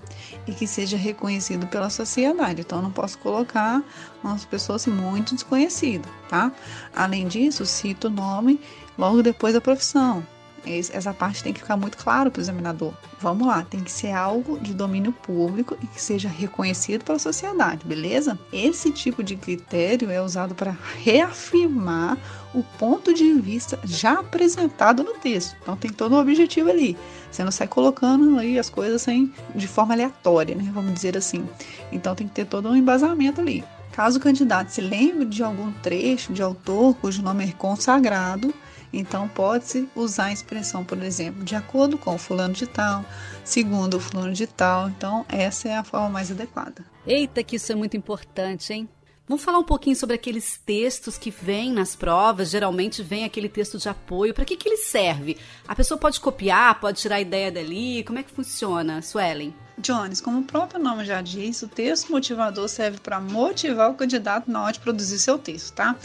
e 0.47 0.51
que 0.51 0.65
seja 0.65 0.97
reconhecido 0.97 1.67
pela 1.67 1.91
sociedade. 1.91 2.61
Então, 2.61 2.81
não 2.81 2.91
posso 2.91 3.19
colocar 3.19 3.83
umas 4.23 4.45
pessoas 4.45 4.87
muito 4.87 5.35
desconhecidas, 5.35 6.09
tá? 6.27 6.51
Além 6.95 7.27
disso, 7.27 7.65
cito 7.65 8.07
o 8.07 8.11
nome 8.11 8.59
logo 8.97 9.21
depois 9.21 9.53
da 9.53 9.61
profissão. 9.61 10.25
Essa 10.67 11.13
parte 11.13 11.43
tem 11.43 11.53
que 11.53 11.59
ficar 11.59 11.77
muito 11.77 11.97
claro 11.97 12.31
para 12.31 12.39
o 12.39 12.43
examinador. 12.43 12.93
Vamos 13.19 13.47
lá, 13.47 13.63
tem 13.63 13.81
que 13.81 13.91
ser 13.91 14.11
algo 14.11 14.59
de 14.59 14.73
domínio 14.73 15.11
público 15.11 15.77
e 15.81 15.87
que 15.87 16.01
seja 16.01 16.27
reconhecido 16.27 17.03
pela 17.03 17.19
sociedade, 17.19 17.85
beleza? 17.85 18.37
Esse 18.51 18.91
tipo 18.91 19.23
de 19.23 19.35
critério 19.35 20.09
é 20.09 20.21
usado 20.21 20.55
para 20.55 20.75
reafirmar 21.03 22.17
o 22.53 22.63
ponto 22.77 23.13
de 23.13 23.33
vista 23.33 23.79
já 23.83 24.19
apresentado 24.19 25.03
no 25.03 25.13
texto. 25.13 25.55
Então 25.61 25.75
tem 25.75 25.91
todo 25.91 26.15
um 26.15 26.19
objetivo 26.19 26.69
ali. 26.69 26.97
Você 27.31 27.43
não 27.43 27.51
sai 27.51 27.67
colocando 27.67 28.39
aí 28.39 28.57
as 28.57 28.69
coisas 28.69 29.01
sem, 29.01 29.31
de 29.53 29.67
forma 29.67 29.93
aleatória, 29.93 30.55
né? 30.55 30.71
Vamos 30.73 30.93
dizer 30.93 31.17
assim. 31.17 31.47
Então 31.91 32.15
tem 32.15 32.27
que 32.27 32.33
ter 32.33 32.45
todo 32.45 32.69
um 32.69 32.75
embasamento 32.75 33.41
ali. 33.41 33.63
Caso 33.91 34.17
o 34.17 34.21
candidato 34.21 34.69
se 34.69 34.81
lembre 34.81 35.25
de 35.25 35.41
algum 35.41 35.71
trecho 35.71 36.33
de 36.33 36.41
autor 36.41 36.95
cujo 36.95 37.21
nome 37.21 37.45
é 37.45 37.51
consagrado, 37.53 38.53
então, 38.91 39.27
pode-se 39.27 39.89
usar 39.95 40.25
a 40.25 40.33
expressão, 40.33 40.83
por 40.83 41.01
exemplo, 41.01 41.43
de 41.43 41.55
acordo 41.55 41.97
com 41.97 42.15
o 42.15 42.17
fulano 42.17 42.53
de 42.53 42.67
tal, 42.67 43.05
segundo 43.43 43.95
o 43.95 43.99
fulano 43.99 44.33
de 44.33 44.47
tal. 44.47 44.89
Então, 44.89 45.25
essa 45.29 45.67
é 45.67 45.77
a 45.77 45.83
forma 45.83 46.09
mais 46.09 46.31
adequada. 46.31 46.85
Eita, 47.05 47.43
que 47.43 47.57
isso 47.57 47.71
é 47.71 47.75
muito 47.75 47.97
importante, 47.97 48.73
hein? 48.73 48.89
Vamos 49.27 49.43
falar 49.43 49.57
um 49.57 49.63
pouquinho 49.63 49.95
sobre 49.95 50.15
aqueles 50.15 50.61
textos 50.63 51.17
que 51.17 51.31
vêm 51.31 51.71
nas 51.71 51.95
provas. 51.95 52.51
Geralmente 52.51 53.01
vem 53.01 53.23
aquele 53.23 53.49
texto 53.49 53.77
de 53.79 53.89
apoio. 53.89 54.35
Para 54.35 54.45
que, 54.45 54.55
que 54.55 54.69
ele 54.69 54.77
serve? 54.77 55.35
A 55.67 55.75
pessoa 55.75 55.97
pode 55.97 56.19
copiar, 56.19 56.79
pode 56.79 57.01
tirar 57.01 57.15
a 57.15 57.21
ideia 57.21 57.51
dali? 57.51 58.03
Como 58.03 58.19
é 58.19 58.23
que 58.23 58.31
funciona, 58.31 59.01
Suelen? 59.01 59.51
Jones, 59.77 60.21
como 60.21 60.39
o 60.39 60.43
próprio 60.43 60.81
nome 60.81 61.03
já 61.03 61.21
diz, 61.21 61.61
o 61.61 61.67
texto 61.67 62.09
motivador 62.09 62.67
serve 62.69 62.97
para 62.99 63.19
motivar 63.19 63.91
o 63.91 63.93
candidato 63.93 64.49
na 64.49 64.63
hora 64.63 64.73
de 64.73 64.79
produzir 64.79 65.19
seu 65.19 65.37
texto, 65.37 65.73
tá? 65.73 65.95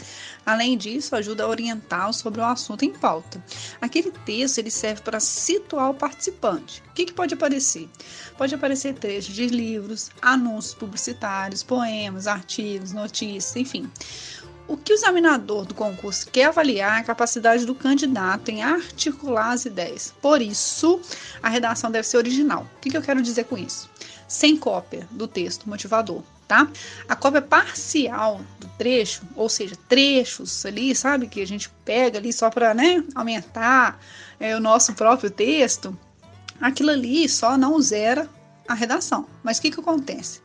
Além 0.45 0.77
disso, 0.77 1.15
ajuda 1.15 1.43
a 1.43 1.47
orientá-lo 1.47 2.13
sobre 2.13 2.41
o 2.41 2.45
assunto 2.45 2.83
em 2.83 2.91
pauta. 2.91 3.41
Aquele 3.79 4.11
texto 4.11 4.57
ele 4.57 4.69
serve 4.69 5.01
para 5.01 5.19
situar 5.19 5.89
o 5.89 5.93
participante. 5.93 6.83
O 6.89 6.93
que, 6.93 7.05
que 7.05 7.13
pode 7.13 7.33
aparecer? 7.33 7.89
Pode 8.37 8.53
aparecer 8.53 8.93
trechos 8.95 9.33
de 9.33 9.47
livros, 9.47 10.09
anúncios 10.21 10.73
publicitários, 10.73 11.63
poemas, 11.63 12.27
artigos, 12.27 12.91
notícias, 12.91 13.55
enfim. 13.55 13.89
O 14.71 14.77
que 14.77 14.93
o 14.93 14.95
examinador 14.95 15.65
do 15.65 15.75
concurso 15.75 16.29
quer 16.31 16.45
avaliar 16.45 16.97
é 16.97 17.01
a 17.01 17.03
capacidade 17.03 17.65
do 17.65 17.75
candidato 17.75 18.47
em 18.47 18.63
articular 18.63 19.51
as 19.51 19.65
ideias. 19.65 20.13
Por 20.21 20.41
isso, 20.41 21.01
a 21.43 21.49
redação 21.49 21.91
deve 21.91 22.07
ser 22.07 22.15
original. 22.15 22.65
O 22.77 22.79
que 22.79 22.95
eu 22.95 23.01
quero 23.01 23.21
dizer 23.21 23.43
com 23.43 23.57
isso? 23.57 23.89
Sem 24.29 24.55
cópia 24.55 25.05
do 25.11 25.27
texto 25.27 25.67
motivador, 25.67 26.23
tá? 26.47 26.69
A 27.05 27.17
cópia 27.17 27.41
parcial 27.41 28.39
do 28.61 28.67
trecho, 28.77 29.23
ou 29.35 29.49
seja, 29.49 29.75
trechos 29.89 30.65
ali, 30.65 30.95
sabe, 30.95 31.27
que 31.27 31.41
a 31.41 31.47
gente 31.47 31.69
pega 31.83 32.17
ali 32.17 32.31
só 32.31 32.49
para 32.49 32.73
né, 32.73 33.03
aumentar 33.13 33.99
é, 34.39 34.55
o 34.55 34.61
nosso 34.61 34.93
próprio 34.93 35.29
texto, 35.29 35.99
aquilo 36.61 36.91
ali 36.91 37.27
só 37.27 37.57
não 37.57 37.77
zera 37.81 38.29
a 38.69 38.73
redação. 38.73 39.27
Mas 39.43 39.57
o 39.57 39.63
que, 39.63 39.71
que 39.71 39.81
acontece? 39.81 40.39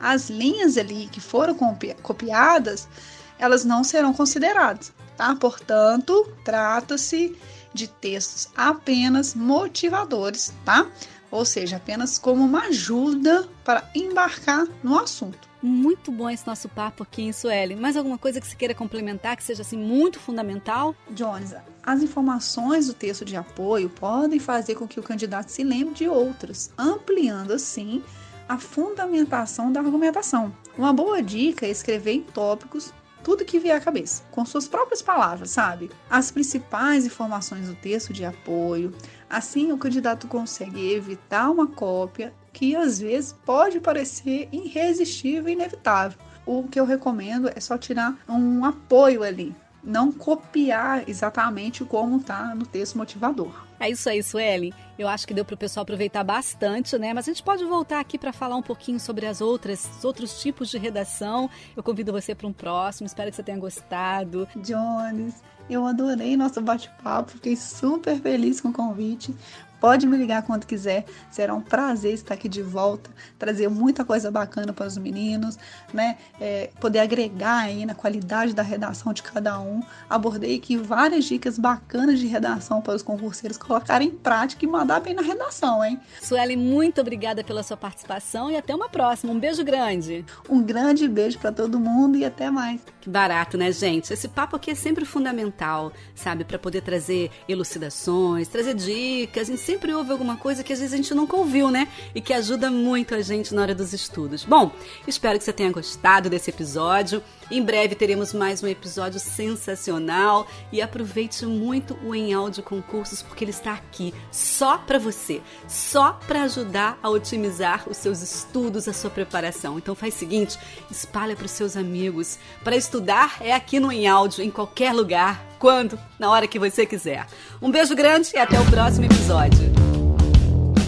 As 0.00 0.30
linhas 0.30 0.78
ali 0.78 1.10
que 1.12 1.20
foram 1.20 1.54
copiadas 2.02 2.88
elas 3.38 3.64
não 3.64 3.84
serão 3.84 4.12
consideradas, 4.12 4.92
tá? 5.16 5.34
Portanto, 5.36 6.30
trata-se 6.44 7.36
de 7.72 7.88
textos 7.88 8.48
apenas 8.56 9.34
motivadores, 9.34 10.52
tá? 10.64 10.86
Ou 11.30 11.44
seja, 11.44 11.76
apenas 11.76 12.18
como 12.18 12.44
uma 12.44 12.66
ajuda 12.66 13.48
para 13.64 13.88
embarcar 13.94 14.66
no 14.82 14.98
assunto. 14.98 15.46
Muito 15.62 16.12
bom 16.12 16.30
esse 16.30 16.46
nosso 16.46 16.68
papo 16.68 17.02
aqui 17.02 17.22
em 17.22 17.32
Sueli. 17.32 17.74
Mais 17.74 17.96
alguma 17.96 18.16
coisa 18.16 18.40
que 18.40 18.46
você 18.46 18.54
queira 18.54 18.74
complementar 18.74 19.36
que 19.36 19.42
seja 19.42 19.62
assim 19.62 19.76
muito 19.76 20.20
fundamental? 20.20 20.94
Jones, 21.10 21.54
as 21.82 22.02
informações 22.02 22.86
do 22.86 22.94
texto 22.94 23.24
de 23.24 23.36
apoio 23.36 23.90
podem 23.90 24.38
fazer 24.38 24.76
com 24.76 24.86
que 24.86 25.00
o 25.00 25.02
candidato 25.02 25.48
se 25.48 25.64
lembre 25.64 25.94
de 25.94 26.08
outras, 26.08 26.70
ampliando 26.78 27.52
assim 27.52 28.02
a 28.48 28.58
fundamentação 28.58 29.72
da 29.72 29.80
argumentação. 29.80 30.54
Uma 30.78 30.92
boa 30.92 31.20
dica 31.20 31.66
é 31.66 31.70
escrever 31.70 32.12
em 32.12 32.22
tópicos 32.22 32.92
tudo 33.26 33.44
que 33.44 33.58
vier 33.58 33.76
à 33.76 33.80
cabeça, 33.80 34.22
com 34.30 34.46
suas 34.46 34.68
próprias 34.68 35.02
palavras, 35.02 35.50
sabe? 35.50 35.90
As 36.08 36.30
principais 36.30 37.04
informações 37.04 37.66
do 37.66 37.74
texto 37.74 38.12
de 38.12 38.24
apoio. 38.24 38.94
Assim, 39.28 39.72
o 39.72 39.76
candidato 39.76 40.28
consegue 40.28 40.92
evitar 40.92 41.50
uma 41.50 41.66
cópia 41.66 42.32
que 42.52 42.76
às 42.76 43.00
vezes 43.00 43.32
pode 43.44 43.80
parecer 43.80 44.48
irresistível 44.52 45.48
e 45.48 45.54
inevitável. 45.54 46.16
O 46.46 46.68
que 46.68 46.78
eu 46.78 46.84
recomendo 46.84 47.50
é 47.52 47.58
só 47.58 47.76
tirar 47.76 48.16
um 48.28 48.64
apoio 48.64 49.24
ali, 49.24 49.52
não 49.86 50.10
copiar 50.10 51.08
exatamente 51.08 51.84
como 51.84 52.16
está 52.16 52.54
no 52.54 52.66
texto 52.66 52.98
motivador. 52.98 53.64
É 53.78 53.88
isso 53.88 54.08
aí, 54.08 54.22
Sueli. 54.22 54.74
Eu 54.98 55.06
acho 55.06 55.26
que 55.26 55.34
deu 55.34 55.44
para 55.44 55.54
o 55.54 55.58
pessoal 55.58 55.82
aproveitar 55.82 56.24
bastante, 56.24 56.98
né? 56.98 57.14
Mas 57.14 57.28
a 57.28 57.32
gente 57.32 57.42
pode 57.42 57.64
voltar 57.64 58.00
aqui 58.00 58.18
para 58.18 58.32
falar 58.32 58.56
um 58.56 58.62
pouquinho 58.62 58.98
sobre 58.98 59.26
as 59.26 59.40
outras, 59.40 59.88
os 59.98 60.04
outros 60.04 60.40
tipos 60.40 60.70
de 60.70 60.78
redação. 60.78 61.48
Eu 61.76 61.82
convido 61.82 62.10
você 62.10 62.34
para 62.34 62.46
um 62.46 62.52
próximo. 62.52 63.06
Espero 63.06 63.30
que 63.30 63.36
você 63.36 63.42
tenha 63.42 63.58
gostado. 63.58 64.48
Jones, 64.56 65.42
eu 65.68 65.86
adorei 65.86 66.36
nosso 66.36 66.60
bate-papo. 66.60 67.32
Fiquei 67.32 67.54
super 67.54 68.18
feliz 68.20 68.60
com 68.60 68.68
o 68.68 68.72
convite. 68.72 69.34
Pode 69.80 70.06
me 70.06 70.16
ligar 70.16 70.42
quando 70.42 70.66
quiser, 70.66 71.04
será 71.30 71.54
um 71.54 71.60
prazer 71.60 72.14
estar 72.14 72.34
aqui 72.34 72.48
de 72.48 72.62
volta, 72.62 73.10
trazer 73.38 73.68
muita 73.68 74.04
coisa 74.04 74.30
bacana 74.30 74.72
para 74.72 74.86
os 74.86 74.96
meninos, 74.96 75.58
né? 75.92 76.16
É, 76.40 76.70
poder 76.80 77.00
agregar 77.00 77.64
aí 77.64 77.84
na 77.84 77.94
qualidade 77.94 78.54
da 78.54 78.62
redação 78.62 79.12
de 79.12 79.22
cada 79.22 79.60
um. 79.60 79.82
Abordei 80.08 80.56
aqui 80.56 80.76
várias 80.76 81.24
dicas 81.24 81.58
bacanas 81.58 82.18
de 82.18 82.26
redação 82.26 82.80
para 82.80 82.94
os 82.94 83.02
concurseiros 83.02 83.56
colocarem 83.56 84.08
em 84.08 84.10
prática 84.10 84.64
e 84.64 84.68
mandar 84.68 85.00
bem 85.00 85.14
na 85.14 85.22
redação, 85.22 85.84
hein? 85.84 86.00
Sueli, 86.22 86.56
muito 86.56 87.00
obrigada 87.00 87.44
pela 87.44 87.62
sua 87.62 87.76
participação 87.76 88.50
e 88.50 88.56
até 88.56 88.74
uma 88.74 88.88
próxima. 88.88 89.32
Um 89.32 89.38
beijo 89.38 89.64
grande. 89.64 90.24
Um 90.48 90.62
grande 90.62 91.08
beijo 91.08 91.38
para 91.38 91.52
todo 91.52 91.78
mundo 91.78 92.16
e 92.16 92.24
até 92.24 92.50
mais. 92.50 92.80
Que 93.00 93.10
barato, 93.10 93.56
né, 93.56 93.70
gente? 93.70 94.12
Esse 94.12 94.28
papo 94.28 94.56
aqui 94.56 94.70
é 94.70 94.74
sempre 94.74 95.04
fundamental, 95.04 95.92
sabe, 96.14 96.44
para 96.44 96.58
poder 96.58 96.80
trazer 96.80 97.30
elucidações, 97.48 98.48
trazer 98.48 98.74
dicas, 98.74 99.48
sempre 99.66 99.92
ouve 99.92 100.12
alguma 100.12 100.36
coisa 100.36 100.62
que 100.62 100.72
às 100.72 100.78
vezes 100.78 100.94
a 100.94 100.96
gente 100.96 101.12
nunca 101.12 101.36
ouviu, 101.36 101.72
né? 101.72 101.88
E 102.14 102.20
que 102.20 102.32
ajuda 102.32 102.70
muito 102.70 103.16
a 103.16 103.20
gente 103.20 103.52
na 103.52 103.62
hora 103.62 103.74
dos 103.74 103.92
estudos. 103.92 104.44
Bom, 104.44 104.70
espero 105.08 105.36
que 105.36 105.44
você 105.44 105.52
tenha 105.52 105.72
gostado 105.72 106.30
desse 106.30 106.50
episódio. 106.50 107.20
Em 107.50 107.60
breve 107.60 107.96
teremos 107.96 108.32
mais 108.32 108.62
um 108.62 108.68
episódio 108.68 109.18
sensacional 109.18 110.46
e 110.70 110.80
aproveite 110.80 111.44
muito 111.44 111.98
o 112.04 112.14
Em 112.14 112.32
Áudio 112.32 112.62
Concursos 112.62 113.22
porque 113.22 113.42
ele 113.42 113.50
está 113.50 113.72
aqui 113.72 114.14
só 114.30 114.78
para 114.78 115.00
você, 115.00 115.42
só 115.66 116.12
para 116.12 116.42
ajudar 116.42 116.96
a 117.02 117.10
otimizar 117.10 117.88
os 117.88 117.96
seus 117.96 118.22
estudos, 118.22 118.86
a 118.86 118.92
sua 118.92 119.10
preparação. 119.10 119.78
Então 119.78 119.96
faz 119.96 120.14
o 120.14 120.18
seguinte, 120.18 120.56
espalha 120.88 121.34
para 121.34 121.46
os 121.46 121.50
seus 121.50 121.76
amigos. 121.76 122.38
Para 122.62 122.76
estudar 122.76 123.38
é 123.40 123.52
aqui 123.52 123.80
no 123.80 123.90
Em 123.90 124.06
Áudio, 124.06 124.44
em 124.44 124.50
qualquer 124.50 124.92
lugar, 124.92 125.44
quando, 125.58 125.98
na 126.18 126.30
hora 126.30 126.46
que 126.46 126.58
você 126.58 126.86
quiser. 126.86 127.26
Um 127.60 127.70
beijo 127.70 127.94
grande 127.94 128.30
e 128.34 128.38
até 128.38 128.58
o 128.60 128.64
próximo 128.66 129.06
episódio. 129.06 129.72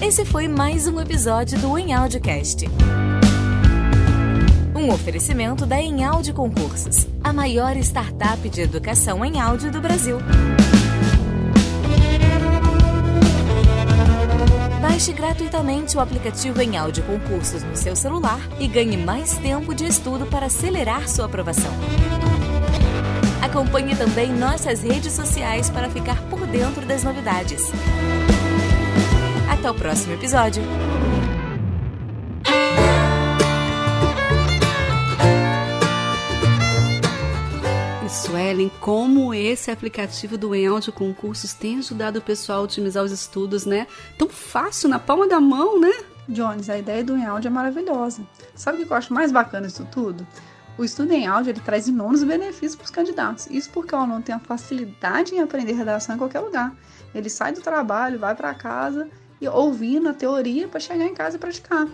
Esse 0.00 0.24
foi 0.24 0.46
mais 0.48 0.86
um 0.86 1.00
episódio 1.00 1.58
do 1.58 1.76
Em 1.78 1.92
Audiocast. 1.92 2.66
Um 4.74 4.92
oferecimento 4.92 5.66
da 5.66 5.80
Em 5.80 5.98
Concursos, 6.32 7.06
a 7.22 7.32
maior 7.32 7.76
startup 7.78 8.48
de 8.48 8.60
educação 8.60 9.24
em 9.24 9.40
áudio 9.40 9.72
do 9.72 9.80
Brasil. 9.80 10.18
Baixe 14.80 15.12
gratuitamente 15.12 15.96
o 15.96 16.00
aplicativo 16.00 16.62
Em 16.62 16.72
Concursos 17.06 17.62
no 17.62 17.76
seu 17.76 17.96
celular 17.96 18.40
e 18.60 18.68
ganhe 18.68 18.96
mais 18.96 19.36
tempo 19.38 19.74
de 19.74 19.84
estudo 19.84 20.26
para 20.26 20.46
acelerar 20.46 21.08
sua 21.08 21.26
aprovação. 21.26 21.72
Acompanhe 23.50 23.96
também 23.96 24.30
nossas 24.30 24.82
redes 24.82 25.14
sociais 25.14 25.70
para 25.70 25.88
ficar 25.88 26.20
por 26.28 26.46
dentro 26.46 26.84
das 26.84 27.02
novidades. 27.02 27.72
Até 29.50 29.70
o 29.70 29.74
próximo 29.74 30.12
episódio! 30.12 30.62
Suelen, 38.08 38.70
como 38.80 39.32
esse 39.32 39.70
aplicativo 39.70 40.36
do 40.36 40.54
Em 40.54 40.66
Áudio 40.66 40.92
Concursos 40.92 41.54
tem 41.54 41.78
ajudado 41.78 42.18
o 42.18 42.22
pessoal 42.22 42.60
a 42.60 42.62
otimizar 42.62 43.02
os 43.02 43.12
estudos, 43.12 43.64
né? 43.64 43.86
Tão 44.18 44.28
fácil, 44.28 44.90
na 44.90 44.98
palma 44.98 45.26
da 45.26 45.40
mão, 45.40 45.80
né? 45.80 45.92
Jones, 46.28 46.68
a 46.68 46.76
ideia 46.76 47.02
do 47.02 47.16
Em 47.16 47.24
Áudio 47.24 47.48
é 47.48 47.50
maravilhosa. 47.50 48.20
Sabe 48.54 48.82
o 48.82 48.86
que 48.86 48.92
eu 48.92 48.96
acho 48.96 49.14
mais 49.14 49.32
bacana 49.32 49.66
disso 49.66 49.88
tudo? 49.90 50.26
O 50.78 50.84
estudo 50.84 51.12
em 51.12 51.26
áudio 51.26 51.50
ele 51.50 51.60
traz 51.60 51.88
inúmeros 51.88 52.22
benefícios 52.22 52.76
para 52.76 52.84
os 52.84 52.90
candidatos. 52.92 53.48
Isso 53.50 53.68
porque 53.70 53.92
o 53.92 53.98
aluno 53.98 54.22
tem 54.22 54.32
a 54.32 54.38
facilidade 54.38 55.34
em 55.34 55.40
aprender 55.40 55.72
redação 55.72 56.14
em 56.14 56.18
qualquer 56.18 56.38
lugar. 56.38 56.72
Ele 57.12 57.28
sai 57.28 57.52
do 57.52 57.60
trabalho, 57.60 58.16
vai 58.16 58.32
para 58.36 58.54
casa 58.54 59.08
e 59.40 59.48
ouvindo 59.48 60.08
a 60.08 60.14
teoria 60.14 60.68
para 60.68 60.78
chegar 60.78 61.04
em 61.04 61.14
casa 61.14 61.36
e 61.36 61.40
praticar. 61.40 61.88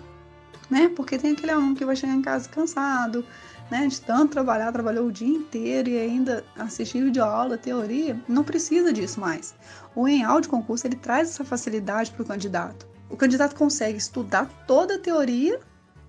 Né? 0.70 0.90
Porque 0.94 1.16
tem 1.16 1.32
aquele 1.32 1.52
aluno 1.52 1.74
que 1.74 1.84
vai 1.84 1.96
chegar 1.96 2.12
em 2.12 2.20
casa 2.20 2.46
cansado, 2.46 3.24
né, 3.70 3.86
de 3.86 3.98
tanto 4.02 4.32
trabalhar, 4.32 4.70
trabalhou 4.70 5.06
o 5.06 5.12
dia 5.12 5.34
inteiro 5.34 5.88
e 5.88 5.98
ainda 5.98 6.44
assistir 6.54 7.02
videoaula, 7.02 7.56
teoria, 7.56 8.20
não 8.28 8.44
precisa 8.44 8.92
disso 8.92 9.18
mais. 9.18 9.54
O 9.94 10.06
em 10.06 10.22
áudio 10.22 10.50
concurso 10.50 10.86
ele 10.86 10.96
traz 10.96 11.30
essa 11.30 11.44
facilidade 11.44 12.10
para 12.10 12.22
o 12.22 12.26
candidato. 12.26 12.86
O 13.08 13.16
candidato 13.16 13.56
consegue 13.56 13.96
estudar 13.96 14.46
toda 14.66 14.96
a 14.96 14.98
teoria 14.98 15.58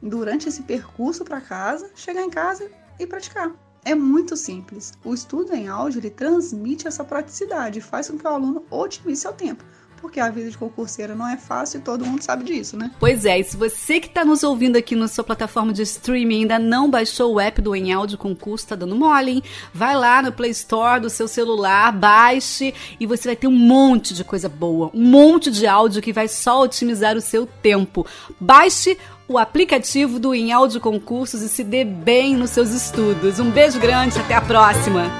durante 0.01 0.49
esse 0.49 0.63
percurso 0.63 1.23
para 1.23 1.41
casa, 1.41 1.89
chegar 1.95 2.21
em 2.21 2.29
casa 2.29 2.69
e 2.99 3.08
praticar. 3.08 3.51
É 3.84 3.93
muito 3.93 4.36
simples. 4.36 4.93
O 5.03 5.13
estudo 5.13 5.53
em 5.53 5.67
áudio 5.67 5.99
ele 5.99 6.10
transmite 6.10 6.88
essa 6.88 7.03
praticidade, 7.03 7.81
faz 7.81 8.10
com 8.10 8.17
que 8.17 8.25
o 8.25 8.29
aluno 8.29 8.65
otimize 8.71 9.21
seu 9.21 9.34
tempo 9.34 9.63
porque 10.05 10.19
a 10.19 10.29
vida 10.29 10.51
de 10.51 10.58
concurseira 10.58 11.15
não 11.15 11.27
é 11.27 11.36
fácil 11.36 11.79
e 11.79 11.81
todo 11.81 12.05
mundo 12.05 12.21
sabe 12.21 12.43
disso, 12.43 12.77
né? 12.77 12.91
Pois 12.99 13.25
é, 13.25 13.39
e 13.39 13.43
se 13.43 13.58
você 13.58 13.99
que 13.99 14.05
está 14.05 14.23
nos 14.23 14.43
ouvindo 14.43 14.75
aqui 14.75 14.95
na 14.95 15.08
sua 15.08 15.23
plataforma 15.23 15.73
de 15.73 15.81
streaming 15.81 16.41
ainda 16.41 16.60
não 16.60 16.91
baixou 16.91 17.34
o 17.34 17.39
app 17.39 17.60
do 17.60 17.75
Em 17.75 17.91
Áudio 17.91 18.15
Concurso, 18.15 18.67
tá 18.67 18.75
dando 18.75 18.95
mole, 18.95 19.31
hein? 19.31 19.43
Vai 19.73 19.95
lá 19.95 20.21
no 20.21 20.31
Play 20.31 20.51
Store 20.51 21.01
do 21.01 21.10
seu 21.10 21.27
celular, 21.27 21.91
baixe 21.91 22.71
e 22.99 23.08
você 23.08 23.29
vai 23.29 23.36
ter 23.36 23.47
um 23.47 23.58
monte 23.58 24.13
de 24.13 24.23
coisa 24.23 24.47
boa, 24.47 24.91
um 24.93 25.03
monte 25.03 25.49
de 25.49 25.65
áudio 25.65 26.03
que 26.03 26.13
vai 26.13 26.27
só 26.27 26.62
otimizar 26.62 27.17
o 27.17 27.21
seu 27.21 27.47
tempo. 27.47 28.05
Baixe 28.39 28.99
o 29.27 29.38
aplicativo 29.38 30.19
do 30.19 30.33
Em 30.35 30.51
Concursos 30.79 31.41
e 31.41 31.49
se 31.49 31.63
dê 31.63 31.83
bem 31.83 32.35
nos 32.35 32.51
seus 32.51 32.69
estudos. 32.71 33.39
Um 33.39 33.49
beijo 33.49 33.79
grande, 33.79 34.19
até 34.19 34.35
a 34.35 34.41
próxima! 34.41 35.11